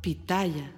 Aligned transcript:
Pitaya. 0.00 0.72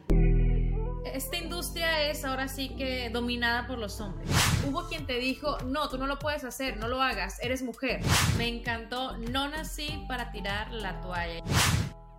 Esta 1.05 1.37
industria 1.37 2.11
es 2.11 2.25
ahora 2.25 2.49
sí 2.49 2.71
que 2.71 3.09
dominada 3.11 3.69
por 3.69 3.79
los 3.79 4.01
hombres. 4.01 4.29
Hubo 4.67 4.89
quien 4.89 5.07
te 5.07 5.19
dijo, 5.19 5.59
no, 5.67 5.89
tú 5.89 5.97
no 5.97 6.09
lo 6.09 6.19
puedes 6.19 6.43
hacer, 6.43 6.77
no 6.77 6.89
lo 6.89 7.01
hagas, 7.01 7.39
eres 7.41 7.63
mujer. 7.63 8.01
Me 8.37 8.49
encantó, 8.49 9.17
no 9.19 9.49
nací 9.49 10.05
para 10.09 10.33
tirar 10.33 10.73
la 10.73 11.01
toalla. 11.01 11.41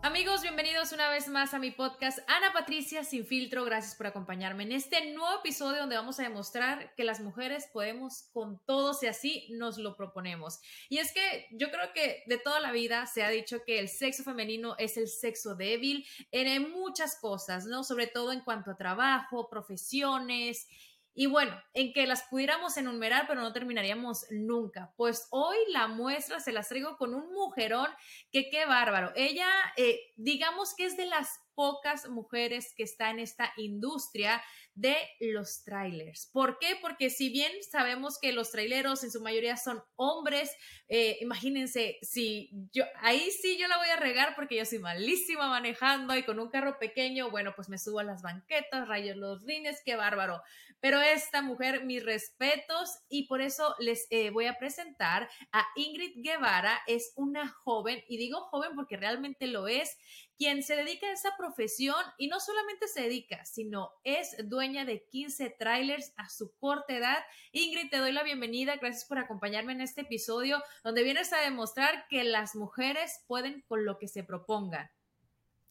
Amigos, 0.05 0.41
bienvenidos 0.41 0.91
una 0.91 1.09
vez 1.09 1.29
más 1.29 1.53
a 1.53 1.59
mi 1.59 1.71
podcast 1.71 2.19
Ana 2.27 2.51
Patricia 2.51 3.05
Sin 3.05 3.25
Filtro. 3.25 3.63
Gracias 3.63 3.95
por 3.95 4.05
acompañarme 4.05 4.63
en 4.63 4.73
este 4.73 5.13
nuevo 5.13 5.39
episodio 5.39 5.79
donde 5.79 5.95
vamos 5.95 6.19
a 6.19 6.23
demostrar 6.23 6.93
que 6.95 7.05
las 7.05 7.21
mujeres 7.21 7.69
podemos 7.71 8.23
con 8.33 8.59
todo 8.65 8.93
si 8.93 9.07
así 9.07 9.47
nos 9.51 9.77
lo 9.77 9.95
proponemos. 9.95 10.59
Y 10.89 10.97
es 10.97 11.13
que 11.13 11.47
yo 11.51 11.71
creo 11.71 11.93
que 11.93 12.21
de 12.27 12.37
toda 12.37 12.59
la 12.59 12.73
vida 12.73 13.07
se 13.07 13.23
ha 13.23 13.29
dicho 13.29 13.63
que 13.63 13.79
el 13.79 13.87
sexo 13.87 14.25
femenino 14.25 14.75
es 14.77 14.97
el 14.97 15.07
sexo 15.07 15.55
débil 15.55 16.05
en 16.31 16.69
muchas 16.69 17.15
cosas, 17.15 17.65
¿no? 17.65 17.85
Sobre 17.85 18.07
todo 18.07 18.33
en 18.33 18.41
cuanto 18.41 18.71
a 18.71 18.75
trabajo, 18.75 19.49
profesiones 19.49 20.67
y 21.15 21.27
bueno, 21.27 21.55
en 21.73 21.93
que 21.93 22.07
las 22.07 22.23
pudiéramos 22.23 22.75
enumerar, 22.77 23.25
pero 23.27 23.41
no 23.41 23.53
terminaríamos 23.53 24.25
nunca. 24.31 24.93
Pues 24.97 25.27
hoy 25.29 25.57
la 25.69 25.87
muestra 25.87 26.39
se 26.39 26.51
las 26.51 26.69
traigo 26.69 26.97
con 26.97 27.13
un 27.13 27.31
mujerón 27.33 27.87
que 28.31 28.49
qué 28.49 28.65
bárbaro. 28.65 29.11
Ella, 29.15 29.47
eh, 29.77 29.99
digamos 30.15 30.73
que 30.75 30.85
es 30.85 30.97
de 30.97 31.05
las 31.05 31.39
pocas 31.55 32.09
mujeres 32.09 32.73
que 32.75 32.83
está 32.83 33.09
en 33.09 33.19
esta 33.19 33.53
industria 33.57 34.41
de 34.75 34.95
los 35.19 35.63
trailers. 35.63 36.29
¿Por 36.33 36.57
qué? 36.57 36.77
Porque 36.81 37.09
si 37.09 37.29
bien 37.29 37.51
sabemos 37.69 38.17
que 38.19 38.33
los 38.33 38.51
traileros 38.51 39.03
en 39.03 39.11
su 39.11 39.21
mayoría 39.21 39.55
son 39.55 39.83
hombres, 39.95 40.51
eh, 40.87 41.17
imagínense, 41.21 41.99
si 42.01 42.49
yo, 42.71 42.83
ahí 42.99 43.29
sí 43.29 43.57
yo 43.59 43.67
la 43.67 43.77
voy 43.77 43.89
a 43.89 43.97
regar 43.97 44.35
porque 44.35 44.55
yo 44.55 44.65
soy 44.65 44.79
malísima 44.79 45.47
manejando 45.47 46.15
y 46.15 46.23
con 46.23 46.39
un 46.39 46.49
carro 46.49 46.79
pequeño, 46.79 47.29
bueno, 47.29 47.53
pues 47.55 47.69
me 47.69 47.77
subo 47.77 47.99
a 47.99 48.03
las 48.03 48.23
banquetas, 48.23 48.87
rayo 48.87 49.15
los 49.15 49.43
rines, 49.43 49.81
qué 49.85 49.95
bárbaro. 49.95 50.41
Pero 50.79 50.99
esta 50.99 51.41
mujer, 51.41 51.85
mis 51.85 52.03
respetos 52.03 52.89
y 53.07 53.27
por 53.27 53.41
eso 53.41 53.75
les 53.79 54.05
eh, 54.09 54.31
voy 54.31 54.47
a 54.47 54.57
presentar 54.57 55.29
a 55.51 55.65
Ingrid 55.75 56.13
Guevara, 56.17 56.81
es 56.87 57.13
una 57.15 57.47
joven, 57.47 58.03
y 58.09 58.17
digo 58.17 58.41
joven 58.41 58.71
porque 58.75 58.97
realmente 58.97 59.47
lo 59.47 59.67
es, 59.67 59.95
quien 60.37 60.63
se 60.63 60.75
dedica 60.75 61.07
a 61.07 61.13
esa 61.13 61.35
profesión 61.37 62.03
y 62.17 62.27
no 62.27 62.39
solamente 62.39 62.87
se 62.87 63.01
dedica, 63.01 63.45
sino 63.45 63.91
es 64.03 64.35
dueña 64.45 64.85
de 64.85 65.05
15 65.05 65.49
trailers 65.57 66.13
a 66.17 66.29
su 66.29 66.55
corta 66.57 66.95
edad. 66.95 67.19
Ingrid, 67.51 67.89
te 67.89 67.97
doy 67.97 68.11
la 68.11 68.23
bienvenida, 68.23 68.75
gracias 68.77 69.05
por 69.05 69.19
acompañarme 69.19 69.73
en 69.73 69.81
este 69.81 70.01
episodio 70.01 70.61
donde 70.83 71.03
vienes 71.03 71.33
a 71.33 71.41
demostrar 71.41 72.07
que 72.09 72.23
las 72.23 72.55
mujeres 72.55 73.23
pueden 73.27 73.63
con 73.67 73.85
lo 73.85 73.97
que 73.97 74.07
se 74.07 74.23
propongan. 74.23 74.89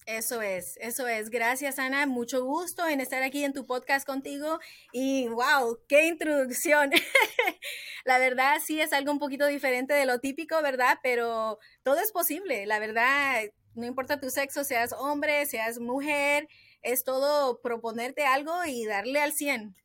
Eso 0.07 0.43
es, 0.43 0.77
eso 0.81 1.07
es. 1.07 1.31
Gracias, 1.31 1.79
Ana. 1.79 2.07
Mucho 2.07 2.45
gusto 2.45 2.87
en 2.89 3.01
estar 3.01 3.23
aquí 3.23 3.45
en 3.45 3.53
tu 3.53 3.67
podcast 3.67 4.05
contigo. 4.05 4.59
Y 4.93 5.29
wow, 5.29 5.79
qué 5.89 6.07
introducción. 6.09 6.91
la 8.05 8.19
verdad, 8.19 8.59
sí 8.65 8.81
es 8.81 8.93
algo 8.93 9.13
un 9.13 9.21
poquito 9.21 9.47
diferente 9.47 9.95
de 9.95 10.07
lo 10.07 10.19
típico, 10.19 10.61
¿verdad? 10.61 10.99
Pero 11.05 11.59
todo 11.85 12.01
es 12.01 12.11
posible. 12.11 12.67
La 12.67 12.81
verdad, 12.81 13.45
no 13.75 13.87
importa 13.87 14.21
tu 14.21 14.31
sexo, 14.31 14.65
seas 14.65 14.93
hombre, 14.93 15.47
seas 15.47 15.79
mujer, 15.79 16.49
es 16.83 17.05
todo 17.05 17.61
proponerte 17.61 18.25
algo 18.25 18.65
y 18.65 18.85
darle 18.85 19.21
al 19.21 19.33
100. 19.33 19.77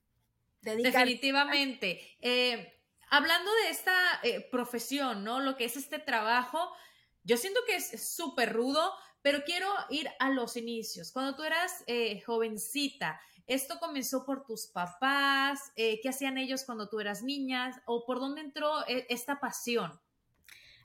Definitivamente. 0.61 2.17
Eh, 2.19 2.81
hablando 3.09 3.49
de 3.63 3.69
esta 3.69 3.93
eh, 4.23 4.47
profesión, 4.51 5.23
¿no? 5.23 5.39
Lo 5.39 5.55
que 5.55 5.65
es 5.65 5.77
este 5.77 5.99
trabajo, 5.99 6.71
yo 7.23 7.37
siento 7.37 7.61
que 7.65 7.75
es 7.75 8.13
súper 8.13 8.53
rudo, 8.53 8.93
pero 9.21 9.43
quiero 9.45 9.69
ir 9.89 10.09
a 10.19 10.29
los 10.29 10.57
inicios. 10.57 11.11
Cuando 11.11 11.35
tú 11.35 11.43
eras 11.43 11.83
eh, 11.87 12.21
jovencita, 12.21 13.19
¿esto 13.45 13.79
comenzó 13.79 14.25
por 14.25 14.45
tus 14.45 14.67
papás? 14.67 15.71
¿Qué 15.75 16.01
hacían 16.09 16.37
ellos 16.37 16.63
cuando 16.65 16.89
tú 16.89 16.99
eras 16.99 17.23
niña? 17.23 17.81
¿O 17.85 18.05
por 18.05 18.19
dónde 18.19 18.41
entró 18.41 18.85
esta 18.87 19.39
pasión? 19.39 19.99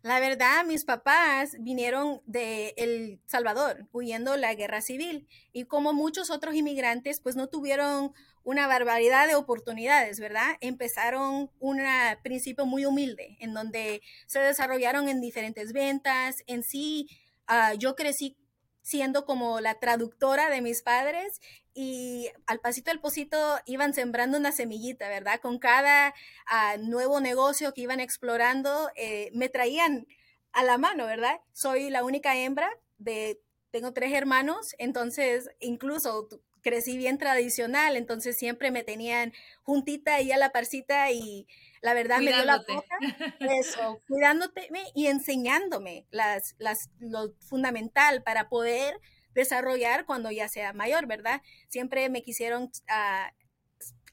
La 0.03 0.19
verdad, 0.19 0.65
mis 0.67 0.85
papás 0.85 1.57
vinieron 1.61 2.23
de 2.27 2.75
El 2.77 3.21
Salvador, 3.27 3.87
huyendo 3.93 4.37
la 4.37 4.53
guerra 4.55 4.81
civil, 4.81 5.29
y 5.53 5.65
como 5.67 5.93
muchos 5.93 6.29
otros 6.31 6.57
inmigrantes, 6.57 7.21
pues 7.21 7.37
no 7.37 7.47
tuvieron 7.49 8.13
una 8.43 8.67
barbaridad 8.67 9.29
de 9.29 9.37
oportunidades, 9.37 10.19
¿verdad? 10.19 10.57
Empezaron 10.61 11.53
un 11.61 11.81
principio 12.25 12.67
muy 12.67 12.85
humilde, 12.85 13.37
en 13.39 13.55
donde 13.55 14.03
se 14.27 14.41
desarrollaron 14.41 15.09
en 15.09 15.21
diferentes 15.21 15.73
ventas. 15.73 16.43
En 16.49 16.65
sí, 16.65 17.07
ah, 17.47 17.75
yo 17.75 17.95
crecí 17.95 18.37
siendo 18.83 19.25
como 19.25 19.61
la 19.61 19.79
traductora 19.79 20.51
de 20.51 20.61
mis 20.61 20.83
padres 20.83 21.41
y 21.75 22.29
al 22.47 22.61
pasito 22.61 22.91
del 22.91 23.01
pocito 23.01 23.39
iban 23.65 23.95
sembrando 23.95 24.37
una 24.37 24.53
semillita, 24.53 25.09
¿verdad? 25.09 25.41
Con 25.41 25.59
cada 25.59 26.15
ah, 26.47 26.77
nuevo 26.79 27.21
negocio 27.21 27.73
que 27.73 27.83
iban 27.83 28.01
explorando, 28.01 28.91
eh, 28.97 29.31
me 29.33 29.49
traían 29.49 30.07
a 30.53 30.65
la 30.65 30.79
mano, 30.79 31.07
¿verdad? 31.07 31.41
Soy 31.53 31.89
la 31.91 32.05
única 32.05 32.37
hembra 32.37 32.71
de, 32.99 33.41
tengo 33.71 33.93
tres 33.93 34.13
hermanos, 34.13 34.75
entonces 34.79 35.49
incluso 35.61 36.29
crecí 36.61 36.97
bien 36.97 37.19
tradicional, 37.19 37.97
entonces 37.97 38.37
siempre 38.37 38.71
me 38.71 38.85
tenían 38.85 39.33
juntita 39.63 40.17
ahí 40.17 40.31
a 40.33 40.37
la 40.37 40.51
parcita 40.53 41.11
y 41.11 41.47
la 41.83 41.95
verdad 41.95 42.21
me 42.21 42.33
dio 42.33 42.45
la 42.45 42.59
boca, 42.59 42.97
eso, 43.41 44.01
cuidándote 44.09 44.69
y 44.95 45.09
enseñándome 45.09 46.07
las, 46.11 46.55
las, 46.59 46.91
lo 47.01 47.35
fundamental 47.41 48.23
para 48.23 48.49
poder 48.49 48.99
desarrollar 49.35 50.07
cuando 50.07 50.31
ya 50.31 50.49
sea 50.49 50.73
mayor, 50.73 51.07
¿verdad? 51.07 51.43
Siempre 51.69 52.09
me 52.09 52.23
quisieron 52.23 52.71
ah, 52.89 53.33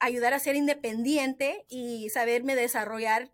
ayudar 0.00 0.34
a 0.34 0.40
ser 0.40 0.56
independiente 0.56 1.64
y 1.68 2.10
saberme 2.10 2.56
desarrollar 2.56 3.30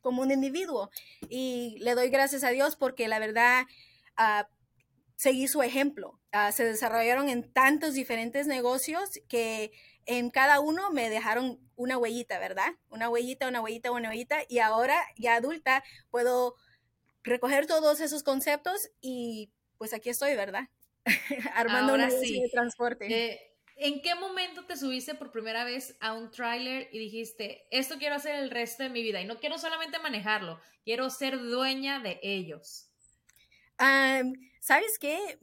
como 0.00 0.22
un 0.22 0.32
individuo. 0.32 0.90
Y 1.28 1.78
le 1.80 1.94
doy 1.94 2.10
gracias 2.10 2.44
a 2.44 2.50
Dios 2.50 2.76
porque 2.76 3.08
la 3.08 3.20
verdad 3.20 3.64
uh, 4.18 4.44
seguí 5.16 5.46
su 5.46 5.62
ejemplo. 5.62 6.18
Ah, 6.32 6.50
se 6.50 6.64
desarrollaron 6.64 7.28
en 7.28 7.50
tantos 7.52 7.94
diferentes 7.94 8.46
negocios 8.46 9.20
que 9.28 9.70
en 10.06 10.30
cada 10.30 10.60
uno 10.60 10.90
me 10.90 11.08
dejaron 11.08 11.60
una 11.82 11.98
huellita, 11.98 12.38
¿verdad? 12.38 12.74
Una 12.88 13.08
huellita, 13.08 13.48
una 13.48 13.60
huellita, 13.60 13.90
una 13.90 14.10
huellita. 14.10 14.38
Y 14.48 14.60
ahora, 14.60 15.00
ya 15.16 15.34
adulta, 15.34 15.82
puedo 16.10 16.54
recoger 17.22 17.66
todos 17.66 18.00
esos 18.00 18.22
conceptos 18.22 18.90
y 19.00 19.50
pues 19.78 19.92
aquí 19.92 20.08
estoy, 20.10 20.36
¿verdad? 20.36 20.68
Armando 21.54 21.94
un 21.94 22.10
sí. 22.10 22.40
de 22.40 22.48
transporte. 22.48 23.06
Eh, 23.06 23.40
¿En 23.76 24.00
qué 24.00 24.14
momento 24.14 24.64
te 24.64 24.76
subiste 24.76 25.14
por 25.14 25.32
primera 25.32 25.64
vez 25.64 25.96
a 26.00 26.12
un 26.12 26.30
tráiler 26.30 26.88
y 26.92 26.98
dijiste, 26.98 27.66
esto 27.70 27.98
quiero 27.98 28.14
hacer 28.14 28.36
el 28.36 28.50
resto 28.50 28.84
de 28.84 28.90
mi 28.90 29.02
vida 29.02 29.20
y 29.20 29.24
no 29.24 29.40
quiero 29.40 29.58
solamente 29.58 29.98
manejarlo, 29.98 30.60
quiero 30.84 31.10
ser 31.10 31.38
dueña 31.38 31.98
de 31.98 32.20
ellos? 32.22 32.88
¿Sabes 34.60 34.98
qué? 35.00 35.38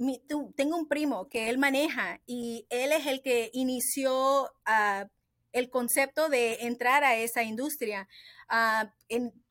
tengo 0.56 0.78
un 0.78 0.88
primo 0.88 1.28
que 1.28 1.50
él 1.50 1.58
maneja 1.58 2.22
y 2.26 2.66
él 2.70 2.94
es 2.94 3.06
el 3.06 3.22
que 3.22 3.50
inició 3.52 4.50
ah, 4.66 5.10
el 5.52 5.70
concepto 5.70 6.30
de 6.30 6.66
entrar 6.66 7.04
a 7.04 7.16
esa 7.16 7.44
industria. 7.44 8.08
Ah, 8.48 8.94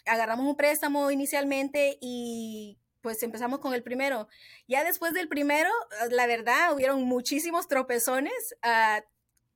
agarramos 0.07 0.47
un 0.47 0.57
préstamo 0.57 1.11
inicialmente 1.11 1.99
y 2.01 2.79
pues 3.01 3.23
empezamos 3.23 3.61
con 3.61 3.75
el 3.75 3.83
primero. 3.83 4.29
Ya 4.67 4.85
después 4.85 5.13
del 5.13 5.29
primero, 5.29 5.71
la 6.11 6.27
verdad, 6.27 6.75
hubieron 6.75 7.03
muchísimos 7.05 7.69
tropezones. 7.69 8.57
Ah, 8.63 9.03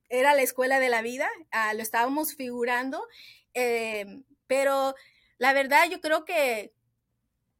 era 0.09 0.35
la 0.35 0.43
escuela 0.43 0.79
de 0.79 0.89
la 0.89 1.01
vida, 1.01 1.27
ah, 1.51 1.73
lo 1.73 1.81
estábamos 1.81 2.35
figurando, 2.35 3.07
em, 3.53 4.23
pero 4.47 4.93
la 5.39 5.53
verdad 5.53 5.89
yo 5.89 6.01
creo 6.01 6.23
que 6.23 6.73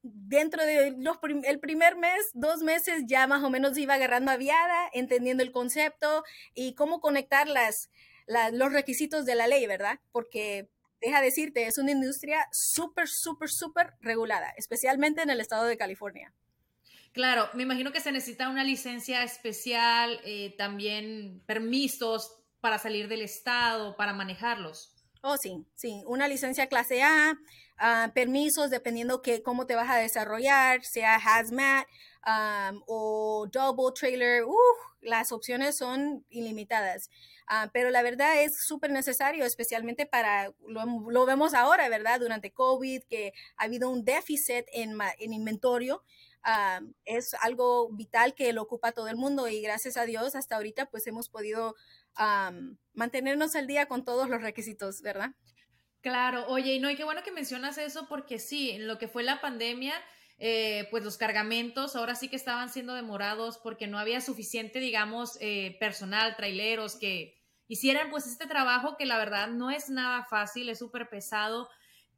dentro 0.03 0.63
de 0.65 0.91
los 0.97 1.17
el 1.45 1.59
primer 1.59 1.95
mes, 1.95 2.29
dos 2.33 2.61
meses, 2.61 3.03
ya 3.07 3.25
más 3.25 3.43
o 3.43 3.49
menos 3.49 3.77
iba 3.77 3.95
agarrando 3.95 4.31
aviada, 4.31 4.89
entendiendo 4.93 5.43
el 5.43 5.51
concepto 5.51 6.23
y 6.53 6.75
cómo 6.75 6.99
conectar 6.99 7.47
las, 7.47 7.89
los 8.27 8.71
requisitos 8.71 9.25
de 9.25 9.35
la 9.35 9.47
ley, 9.47 9.65
¿verdad? 9.67 9.99
Porque 10.11 10.69
deja 11.01 11.21
decirte, 11.21 11.67
es 11.67 11.77
una 11.77 11.91
industria 11.91 12.47
súper, 12.51 13.07
súper, 13.07 13.49
súper 13.49 13.93
regulada, 13.99 14.53
especialmente 14.57 15.21
en 15.21 15.29
el 15.29 15.41
estado 15.41 15.65
de 15.65 15.77
California. 15.77 16.33
Claro, 17.11 17.49
me 17.53 17.63
imagino 17.63 17.91
que 17.91 17.99
se 17.99 18.11
necesita 18.11 18.49
una 18.49 18.63
licencia 18.63 19.23
especial, 19.23 20.19
eh, 20.23 20.55
también 20.57 21.43
permisos 21.45 22.39
para 22.59 22.79
salir 22.79 23.07
del 23.07 23.21
estado, 23.21 23.95
para 23.97 24.13
manejarlos. 24.13 24.92
Oh, 25.25 25.37
sí, 25.37 25.65
sí, 25.73 26.03
una 26.05 26.27
licencia 26.27 26.67
clase 26.67 27.01
A, 27.01 27.39
ah, 27.77 28.11
permisos 28.13 28.69
dependiendo 28.69 29.21
que 29.21 29.41
cómo 29.41 29.65
te 29.65 29.73
vas 29.73 29.89
a 29.89 29.95
desarrollar, 29.95 30.83
sea 30.83 31.15
hazmat 31.15 31.87
o 32.87 33.47
double 33.49 33.93
trailer, 33.95 34.43
las 34.99 35.31
opciones 35.31 35.77
son 35.77 36.25
ilimitadas. 36.29 37.09
Ah, 37.47 37.69
pero 37.71 37.89
la 37.89 38.01
verdad 38.01 38.41
es 38.41 38.65
súper 38.65 38.91
necesario, 38.91 39.45
especialmente 39.45 40.05
para, 40.05 40.51
lo, 40.67 41.25
vemos 41.25 41.53
ahora, 41.53 41.87
¿verdad? 41.87 42.19
Durante 42.19 42.51
COVID, 42.51 43.03
que 43.03 43.31
ha 43.55 43.63
habido 43.63 43.89
un 43.89 44.03
déficit 44.03 44.65
en, 44.73 44.97
en 45.19 45.31
inventario. 45.31 46.03
Ah, 46.43 46.81
es 47.05 47.33
algo 47.35 47.89
vital 47.93 48.33
que 48.33 48.51
lo 48.51 48.61
ocupa 48.63 48.91
todo 48.91 49.07
el 49.07 49.15
mundo 49.15 49.47
y 49.47 49.61
gracias 49.61 49.95
a 49.95 50.03
Dios 50.03 50.35
hasta 50.35 50.57
ahorita 50.57 50.87
pues 50.87 51.07
hemos 51.07 51.29
podido 51.29 51.75
mantenernos 52.93 53.55
al 53.55 53.67
día 53.67 53.87
con 53.87 54.05
todos 54.05 54.29
los 54.29 54.41
requisitos, 54.41 55.01
¿verdad? 55.01 55.31
Claro, 56.01 56.45
oye, 56.47 56.73
y 56.73 56.79
no, 56.79 56.89
y 56.89 56.95
qué 56.95 57.05
bueno 57.05 57.23
que 57.23 57.31
mencionas 57.31 57.77
eso 57.77 58.07
porque 58.09 58.37
sí, 58.37 58.71
en 58.71 58.87
lo 58.87 58.97
que 58.97 59.07
fue 59.07 59.23
la 59.23 59.39
pandemia, 59.39 59.93
eh, 60.37 60.87
pues 60.91 61.03
los 61.03 61.17
cargamentos 61.17 61.95
ahora 61.95 62.15
sí 62.15 62.27
que 62.27 62.35
estaban 62.35 62.69
siendo 62.69 62.93
demorados 62.93 63.57
porque 63.57 63.87
no 63.87 63.97
había 63.97 64.19
suficiente, 64.19 64.79
digamos, 64.79 65.37
eh, 65.39 65.77
personal, 65.79 66.35
traileros 66.35 66.97
que 66.97 67.41
hicieran 67.67 68.09
pues 68.09 68.27
este 68.27 68.47
trabajo 68.47 68.97
que 68.97 69.05
la 69.05 69.17
verdad 69.17 69.47
no 69.47 69.71
es 69.71 69.89
nada 69.89 70.25
fácil, 70.25 70.67
es 70.67 70.79
súper 70.79 71.07
pesado. 71.09 71.69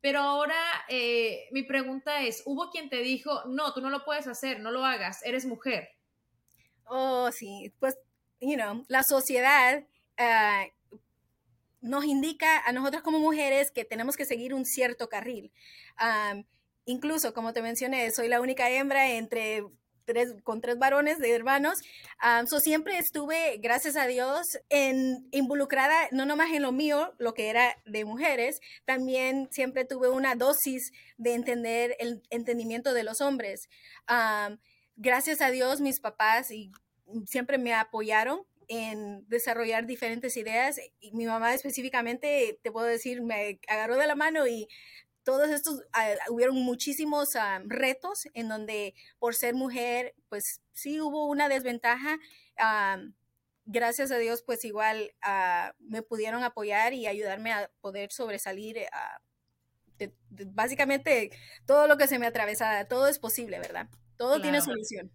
Pero 0.01 0.19
ahora 0.19 0.55
eh, 0.89 1.47
mi 1.51 1.63
pregunta 1.63 2.23
es, 2.23 2.41
¿hubo 2.45 2.69
quien 2.71 2.89
te 2.89 3.03
dijo, 3.03 3.43
no, 3.45 3.73
tú 3.73 3.81
no 3.81 3.89
lo 3.89 4.03
puedes 4.03 4.27
hacer, 4.27 4.59
no 4.59 4.71
lo 4.71 4.83
hagas, 4.85 5.23
eres 5.23 5.45
mujer? 5.45 5.89
Oh, 6.85 7.31
sí, 7.31 7.73
pues, 7.79 7.97
you 8.39 8.55
know, 8.55 8.83
la 8.87 9.03
sociedad 9.03 9.83
ah, 10.17 10.65
nos 11.81 12.05
indica 12.05 12.59
a 12.65 12.71
nosotros 12.71 13.03
como 13.03 13.19
mujeres 13.19 13.71
que 13.71 13.85
tenemos 13.85 14.17
que 14.17 14.25
seguir 14.25 14.53
un 14.53 14.65
cierto 14.65 15.09
carril 15.09 15.51
incluso, 16.85 17.33
como 17.33 17.53
te 17.53 17.61
mencioné, 17.61 18.09
soy 18.11 18.29
la 18.29 18.41
única 18.41 18.69
hembra 18.69 19.11
entre 19.11 19.63
Tres, 20.07 20.35
con 20.43 20.61
tres 20.61 20.77
varones 20.77 21.17
de 21.17 21.31
hermanos. 21.31 21.79
so 22.47 22.59
siempre 22.59 22.99
estuve, 22.99 23.57
gracias 23.57 23.95
a 23.95 24.05
Dios, 24.05 24.45
en, 24.69 25.27
involucrada 25.31 25.95
no 26.11 26.27
nomás 26.27 26.51
en 26.51 26.61
lo 26.61 26.71
mío, 26.71 27.15
lo 27.17 27.33
que 27.33 27.49
era 27.49 27.75
de 27.87 28.05
mujeres, 28.05 28.59
también 28.85 29.47
siempre 29.49 29.83
tuve 29.83 30.09
una 30.09 30.35
dosis 30.35 30.91
de 31.17 31.33
entender 31.33 31.95
el 31.97 32.21
entendimiento 32.29 32.93
de 32.93 33.03
los 33.03 33.19
hombres. 33.19 33.67
gracias 34.95 35.41
a 35.41 35.49
Dios, 35.49 35.81
mis 35.81 35.99
papás 35.99 36.51
y 36.51 36.71
siempre 37.25 37.57
me 37.57 37.73
apoyaron 37.73 38.45
en 38.69 39.27
desarrollar 39.27 39.85
diferentes 39.85 40.37
ideas 40.37 40.79
y 40.99 41.11
mi 41.11 41.25
mamá 41.25 41.53
específicamente, 41.53 42.59
te 42.61 42.71
puedo 42.71 42.85
decir, 42.85 43.21
me 43.21 43.59
agarró 43.67 43.97
de 43.97 44.07
la 44.07 44.15
mano 44.15 44.47
y 44.47 44.67
todos 45.25 45.49
estos, 45.49 45.83
ah, 45.91 46.13
hubieron 46.29 46.55
muchísimos 46.55 47.35
ah, 47.35 47.59
retos 47.65 48.27
en 48.33 48.47
donde 48.47 48.93
por 49.19 49.35
ser 49.35 49.55
mujer, 49.55 50.13
pues 50.29 50.61
sí 50.71 51.01
hubo 51.01 51.25
una 51.25 51.49
desventaja. 51.49 52.19
Ah, 52.57 52.99
gracias 53.65 54.11
a 54.11 54.17
Dios, 54.17 54.43
pues 54.43 54.63
igual 54.63 55.11
me 55.79 56.03
pudieron 56.03 56.43
apoyar 56.43 56.93
y 56.93 57.07
ayudarme 57.07 57.51
a 57.51 57.71
poder 57.81 58.11
sobresalir. 58.11 58.77
básicamente 60.29 61.31
todo 61.65 61.87
lo 61.87 61.97
que 61.97 62.07
se 62.07 62.19
me 62.19 62.27
atravesaba, 62.27 62.85
todo 62.85 63.07
es 63.07 63.17
posible, 63.17 63.59
¿verdad? 63.59 63.89
Todo 64.17 64.39
tiene 64.39 64.61
solución. 64.61 65.11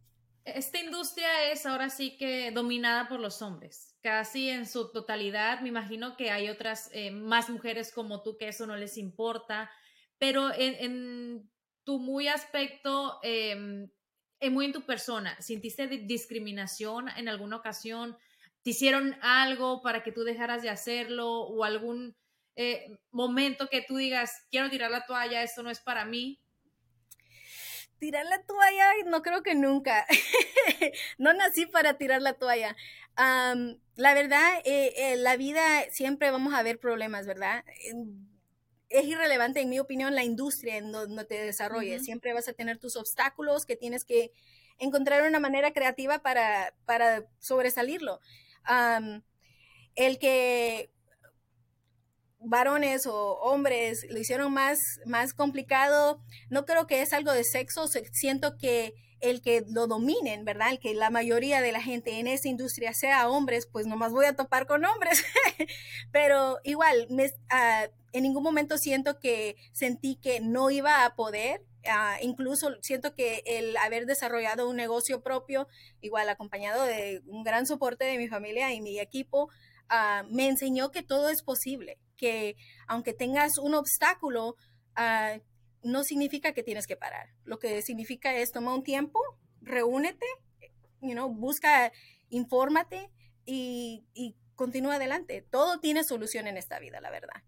Esta 0.55 0.79
industria 0.79 1.51
es 1.51 1.67
ahora 1.67 1.91
sí 1.91 2.17
que 2.17 2.51
dominada 2.51 3.09
por 3.09 3.21
los 3.21 3.43
hombres, 3.43 3.97
casi 4.03 4.49
en 4.49 4.67
su 4.67 4.93
totalidad. 4.93 5.61
Me 5.61 5.69
imagino 5.69 6.17
que 6.17 6.31
hay 6.31 6.49
otras 6.49 6.91
eh, 6.93 7.11
más 7.11 7.51
mujeres 7.51 7.93
como 7.93 8.23
tú 8.23 8.37
que 8.37 8.49
eso 8.49 8.67
no 8.67 8.77
les 8.77 8.97
importa 8.99 9.71
pero 10.21 10.53
en, 10.55 11.51
tu 11.83 11.99
muy 11.99 12.29
aspecto, 12.29 13.19
eh, 13.23 13.89
muy 14.51 14.67
en 14.67 14.73
tu 14.73 14.83
persona, 14.83 15.41
¿sintiste 15.41 15.89
discriminación 15.89 17.09
en 17.17 17.29
alguna 17.29 17.57
ocasión? 17.57 18.19
¿Te 18.63 18.71
hicieron 18.71 19.17
algo 19.23 19.81
para 19.81 20.03
que 20.03 20.13
tú 20.13 20.23
dejaras 20.23 20.63
de 20.63 20.69
hacerlo 20.69 21.31
o 21.31 21.65
algún 21.65 22.15
eh, 22.55 22.99
momento 23.11 23.69
que 23.69 23.81
tú 23.81 23.97
digas, 23.97 24.47
quiero 24.51 24.69
tirar 24.69 24.91
la 24.91 25.07
toalla, 25.07 25.43
esto 25.43 25.63
no 25.63 25.71
es 25.71 25.81
para 25.81 26.05
mí? 26.05 26.39
Tirar 28.01 28.27
la 28.27 28.43
toalla, 28.43 28.93
no 29.07 29.23
creo 29.23 29.43
que 29.43 29.55
nunca. 29.55 30.07
no 31.19 31.33
nací 31.33 31.67
para 31.67 31.99
tirar 31.99 32.23
la 32.23 32.33
toalla. 32.33 32.75
la 33.17 34.15
verdad, 34.15 34.61
eh, 34.65 35.15
la 35.19 35.37
vida 35.37 35.63
siempre 35.91 36.33
vamos 36.33 36.55
a 36.55 36.63
ver 36.63 36.81
problemas, 36.81 37.27
¿verdad? 37.27 37.65
es 38.91 39.05
irrelevante, 39.05 39.61
en 39.61 39.71
mi 39.71 39.79
opinión, 39.79 40.17
la 40.17 40.25
industria 40.25 40.77
en 40.77 40.91
donde 40.91 41.25
te 41.25 41.45
desarrolles. 41.45 42.05
Siempre 42.05 42.35
vas 42.35 42.49
a 42.49 42.53
tener 42.53 42.79
tus 42.79 42.97
obstáculos 42.97 43.65
que 43.65 43.77
tienes 43.77 44.05
que 44.05 44.33
encontrar 44.79 45.27
una 45.29 45.39
manera 45.39 45.73
creativa 45.73 46.19
para, 46.19 46.75
para 46.85 47.25
sobresalirlo. 47.39 48.21
el 49.95 50.19
que 50.19 50.91
varones 52.41 53.07
o 53.07 53.35
hombres 53.41 54.07
lo 54.11 54.19
hicieron 54.19 54.53
más, 54.53 55.01
más 55.07 55.35
complicado, 55.35 56.21
no 56.49 56.65
creo 56.65 56.87
que 56.87 57.03
es 57.03 57.13
algo 57.13 57.33
de 57.33 57.45
sexo, 57.45 57.87
siento 58.13 58.57
que 58.57 58.95
el 59.21 59.43
que 59.43 59.65
lo 59.69 59.87
dominen, 59.87 60.45
¿verdad? 60.45 60.71
El 60.71 60.79
que 60.79 60.95
la 60.95 61.11
mayoría 61.11 61.61
de 61.61 61.73
la 61.73 61.83
gente 61.83 62.19
en 62.19 62.27
esa 62.27 62.49
industria 62.49 62.95
sea 62.95 63.29
hombres, 63.29 63.67
pues 63.67 63.87
nomás 63.87 64.13
voy 64.13 64.25
a 64.27 64.35
topar 64.35 64.67
con 64.67 64.85
hombres. 64.85 65.25
Pero 66.13 66.59
igual, 66.65 67.07
me, 67.11 67.31
ah, 67.51 67.89
en 68.13 68.23
ningún 68.23 68.43
momento 68.43 68.79
siento 68.79 69.19
que 69.21 69.57
sentí 69.73 70.17
que 70.17 70.41
no 70.41 70.71
iba 70.71 71.05
a 71.05 71.15
poder. 71.15 71.63
Ah, 71.87 72.19
incluso 72.21 72.71
siento 72.83 73.15
que 73.15 73.43
el 73.47 73.77
haber 73.79 74.07
desarrollado 74.07 74.69
un 74.69 74.77
negocio 74.77 75.23
propio, 75.23 75.69
igual 76.01 76.29
acompañado 76.29 76.85
de 76.85 77.23
un 77.27 77.43
gran 77.43 77.67
soporte 77.67 78.05
de 78.05 78.19
mi 78.19 78.29
familia 78.29 78.73
y 78.73 78.81
mi 78.81 78.99
equipo, 78.99 79.51
ah, 79.89 80.25
me 80.31 80.49
enseñó 80.49 80.91
que 80.91 81.03
todo 81.03 81.29
es 81.29 81.43
posible, 81.43 81.99
que 82.21 82.57
aunque 82.87 83.15
tengas 83.15 83.57
un 83.57 83.75
obstáculo, 83.75 84.57
uh, 84.99 85.41
no 85.83 86.05
significa 86.05 86.53
que 86.53 86.63
tienes 86.63 86.87
que 86.87 86.97
parar. 86.97 87.31
Lo 87.45 87.59
que 87.59 87.81
significa 87.81 88.37
es 88.37 88.53
toma 88.53 88.75
un 88.75 88.85
tiempo, 88.85 89.19
reúnete, 89.63 90.27
you 91.01 91.29
busca, 91.29 91.91
infórmate 92.29 93.11
y, 93.47 94.05
y 94.13 94.37
continúa 94.55 94.97
adelante. 94.97 95.47
Todo 95.51 95.81
tiene 95.81 96.05
solución 96.05 96.47
en 96.47 96.59
esta 96.59 96.79
vida, 96.79 97.01
la 97.01 97.11
verdad. 97.11 97.43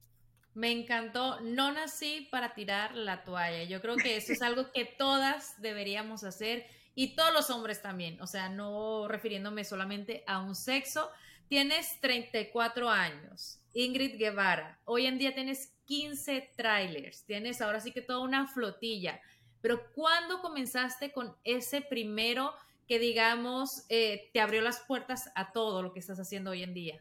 Me 0.55 0.71
encantó. 0.71 1.41
No 1.41 1.73
nací 1.73 2.29
para 2.31 2.55
tirar 2.55 2.95
la 2.95 3.25
toalla. 3.25 3.65
Yo 3.65 3.81
creo 3.81 3.97
que 3.97 4.17
eso 4.17 4.33
es 4.33 4.43
algo 4.43 4.73
que 4.73 4.85
todas 4.85 5.61
deberíamos 5.61 6.25
hacer 6.25 6.67
y 6.95 7.15
todos 7.15 7.33
los 7.33 7.51
hombres 7.51 7.81
también. 7.83 8.21
O 8.21 8.27
sea, 8.27 8.49
no 8.49 9.09
refiriéndome 9.09 9.65
solamente 9.65 10.25
a 10.27 10.41
un 10.41 10.55
sexo. 10.55 11.11
Tienes 11.49 12.01
34 12.01 12.89
años. 12.89 13.62
Ingrid 13.75 14.19
Guevara. 14.19 14.81
Hoy 14.85 15.07
en 15.07 15.19
día 15.19 15.35
tienes 15.35 15.75
15 15.85 16.53
trailers. 16.57 17.25
Tienes 17.25 17.61
ahora 17.61 17.81
sí 17.81 17.93
que 17.93 18.03
toda 18.03 18.21
una 18.21 18.47
flotilla. 18.47 19.21
Pero 19.61 19.93
¿cuándo 19.93 20.41
comenzaste 20.41 21.13
con 21.13 21.35
ese 21.45 21.81
primero 21.81 22.53
que 22.87 22.99
digamos 22.99 23.85
eh, 23.89 24.31
te 24.33 24.41
abrió 24.41 24.61
las 24.61 24.81
puertas 24.81 25.31
a 25.35 25.53
todo 25.53 25.83
lo 25.83 25.93
que 25.93 26.01
estás 26.01 26.19
haciendo 26.19 26.51
hoy 26.51 26.63
en 26.63 26.75
día? 26.75 27.01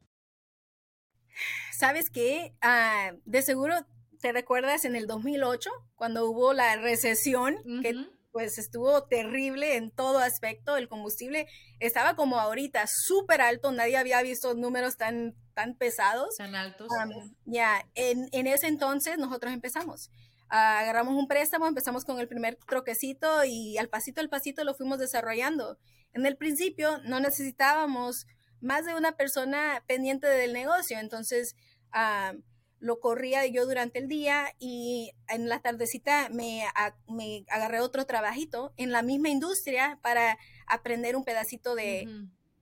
¿Sabes 1.81 2.11
qué? 2.11 2.53
Ah, 2.61 3.13
de 3.25 3.41
seguro 3.41 3.73
te 4.19 4.31
recuerdas 4.31 4.85
en 4.85 4.95
el 4.95 5.07
2008, 5.07 5.67
cuando 5.95 6.29
hubo 6.29 6.53
la 6.53 6.75
recesión, 6.75 7.55
que 7.81 7.95
Ujú. 7.95 8.07
pues 8.31 8.59
estuvo 8.59 9.05
terrible 9.05 9.77
en 9.77 9.89
todo 9.89 10.19
aspecto. 10.19 10.77
El 10.77 10.87
combustible 10.87 11.47
estaba 11.79 12.15
como 12.15 12.39
ahorita, 12.39 12.85
súper 12.87 13.41
alto. 13.41 13.71
Nadie 13.71 13.97
había 13.97 14.21
visto 14.21 14.53
números 14.53 14.97
tan, 14.97 15.33
tan 15.55 15.75
pesados. 15.75 16.35
Tan 16.37 16.53
altos. 16.53 16.87
Um, 16.87 17.33
Ya, 17.45 17.83
en, 17.95 18.29
en 18.31 18.45
ese 18.45 18.67
entonces 18.67 19.17
nosotros 19.17 19.51
empezamos. 19.51 20.11
Ah, 20.49 20.81
agarramos 20.81 21.15
un 21.15 21.27
préstamo, 21.27 21.65
empezamos 21.65 22.05
con 22.05 22.19
el 22.19 22.27
primer 22.27 22.57
troquecito 22.67 23.43
y 23.43 23.79
al 23.79 23.89
pasito 23.89 24.21
al 24.21 24.29
pasito 24.29 24.63
lo 24.63 24.75
fuimos 24.75 24.99
desarrollando. 24.99 25.79
En 26.13 26.27
el 26.27 26.37
principio 26.37 26.99
no 27.05 27.19
necesitábamos 27.19 28.27
más 28.59 28.85
de 28.85 28.93
una 28.93 29.13
persona 29.13 29.83
pendiente 29.87 30.27
del 30.27 30.53
negocio, 30.53 30.99
entonces 30.99 31.55
ah, 31.91 32.33
lo 32.79 32.99
corría 32.99 33.45
yo 33.45 33.65
durante 33.65 33.99
el 33.99 34.07
día 34.07 34.55
y 34.59 35.11
en 35.27 35.49
la 35.49 35.59
tardecita 35.61 36.29
me, 36.29 36.63
a- 36.75 36.95
me 37.07 37.45
agarré 37.49 37.79
otro 37.79 38.05
trabajito 38.05 38.73
en 38.77 38.91
la 38.91 39.03
misma 39.03 39.29
industria 39.29 39.99
para 40.01 40.37
aprender 40.67 41.15
un 41.15 41.23
pedacito 41.23 41.75
de, 41.75 42.09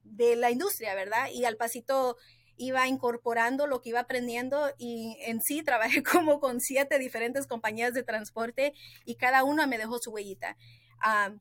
de 0.03 0.35
la 0.35 0.51
industria, 0.51 0.93
¿verdad? 0.95 1.29
Y 1.31 1.45
al 1.45 1.55
pasito 1.57 2.17
iba 2.57 2.87
incorporando 2.87 3.67
lo 3.67 3.81
que 3.81 3.89
iba 3.89 4.01
aprendiendo 4.01 4.69
y 4.77 5.17
en 5.21 5.41
sí 5.41 5.63
trabajé 5.63 6.03
como 6.03 6.39
con 6.39 6.59
siete 6.59 6.99
diferentes 6.99 7.47
compañías 7.47 7.93
de 7.93 8.03
transporte 8.03 8.73
y 9.05 9.15
cada 9.15 9.43
una 9.45 9.67
me 9.67 9.77
dejó 9.77 9.99
su 9.99 10.11
huellita. 10.11 10.57
Ah, 11.01 11.33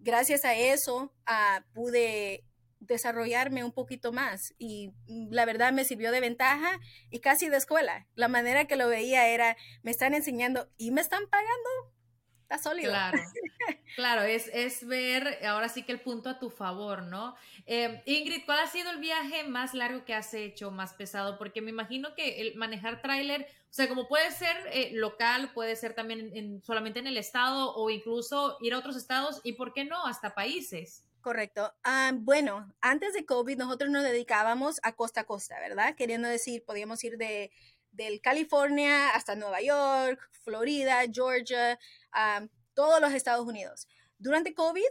gracias 0.00 0.44
a 0.44 0.54
eso 0.56 1.12
ah, 1.26 1.64
pude 1.72 2.44
desarrollarme 2.86 3.64
un 3.64 3.72
poquito 3.72 4.12
más 4.12 4.54
y 4.58 4.92
mm, 5.08 5.32
la 5.32 5.44
verdad 5.44 5.72
me 5.72 5.84
sirvió 5.84 6.12
de 6.12 6.20
ventaja 6.20 6.78
y 7.10 7.20
casi 7.20 7.48
de 7.48 7.56
escuela. 7.56 8.06
La 8.14 8.28
manera 8.28 8.66
que 8.66 8.76
lo 8.76 8.88
veía 8.88 9.28
era, 9.28 9.56
me 9.82 9.90
están 9.90 10.14
enseñando 10.14 10.68
y 10.76 10.90
me 10.90 11.00
están 11.00 11.26
pagando. 11.28 11.94
Está 12.42 12.58
sólido. 12.58 12.90
Claro, 12.90 13.18
claro, 13.96 14.22
es, 14.22 14.48
es 14.52 14.86
ver 14.86 15.38
ahora 15.46 15.70
sí 15.70 15.82
que 15.82 15.92
el 15.92 16.00
punto 16.00 16.28
a 16.28 16.38
tu 16.38 16.50
favor, 16.50 17.02
¿no? 17.02 17.34
Eh, 17.64 18.02
Ingrid, 18.04 18.44
¿cuál 18.44 18.60
ha 18.60 18.66
sido 18.66 18.90
el 18.90 18.98
viaje 18.98 19.44
más 19.44 19.72
largo 19.72 20.04
que 20.04 20.12
has 20.14 20.34
hecho, 20.34 20.70
más 20.70 20.92
pesado? 20.92 21.38
Porque 21.38 21.62
me 21.62 21.70
imagino 21.70 22.14
que 22.14 22.42
el 22.42 22.54
manejar 22.56 23.00
tráiler, 23.00 23.42
o 23.70 23.72
sea, 23.72 23.88
como 23.88 24.06
puede 24.08 24.30
ser 24.30 24.54
eh, 24.72 24.90
local, 24.92 25.52
puede 25.54 25.74
ser 25.74 25.94
también 25.94 26.20
en- 26.20 26.36
en- 26.36 26.62
solamente 26.62 26.98
en 26.98 27.06
el 27.06 27.16
estado 27.16 27.74
o 27.74 27.88
incluso 27.88 28.58
ir 28.60 28.74
a 28.74 28.78
otros 28.78 28.96
estados 28.96 29.40
y, 29.42 29.54
¿por 29.54 29.72
qué 29.72 29.84
no?, 29.86 30.04
hasta 30.06 30.34
países. 30.34 31.02
Correcto. 31.24 31.72
Ah, 31.84 32.12
bueno, 32.14 32.70
antes 32.82 33.14
de 33.14 33.24
COVID 33.24 33.56
nosotros 33.56 33.88
nos 33.90 34.02
dedicábamos 34.02 34.78
a 34.82 34.92
costa 34.94 35.22
a 35.22 35.24
costa, 35.24 35.58
¿verdad? 35.58 35.94
Queriendo 35.94 36.28
decir, 36.28 36.62
podíamos 36.66 37.02
ir 37.02 37.16
de 37.16 37.50
del 37.92 38.20
California 38.20 39.08
hasta 39.10 39.34
Nueva 39.34 39.62
York, 39.62 40.20
Florida, 40.42 41.00
Georgia, 41.10 41.78
ah, 42.12 42.46
todos 42.74 43.00
los 43.00 43.14
Estados 43.14 43.46
Unidos. 43.46 43.88
Durante 44.18 44.52
COVID, 44.52 44.84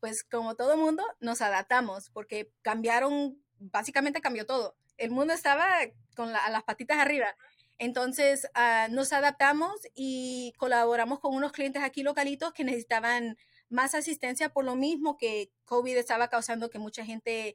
pues 0.00 0.22
como 0.22 0.54
todo 0.54 0.76
mundo, 0.76 1.02
nos 1.18 1.40
adaptamos 1.40 2.10
porque 2.10 2.52
cambiaron, 2.60 3.42
básicamente 3.58 4.20
cambió 4.20 4.44
todo. 4.44 4.76
El 4.98 5.12
mundo 5.12 5.32
estaba 5.32 5.66
con 6.14 6.30
la- 6.30 6.50
las 6.50 6.62
patitas 6.64 6.98
arriba. 6.98 7.34
Entonces 7.78 8.46
ah, 8.54 8.88
nos 8.90 9.14
adaptamos 9.14 9.80
y 9.94 10.52
colaboramos 10.58 11.20
con 11.20 11.34
unos 11.34 11.52
clientes 11.52 11.82
aquí 11.82 12.02
localitos 12.02 12.52
que 12.52 12.64
necesitaban 12.64 13.38
más 13.70 13.94
asistencia 13.94 14.50
por 14.50 14.64
lo 14.64 14.76
mismo 14.76 15.16
que 15.16 15.50
COVID 15.64 15.96
estaba 15.96 16.28
causando 16.28 16.70
que 16.70 16.78
mucha 16.78 17.04
gente 17.04 17.54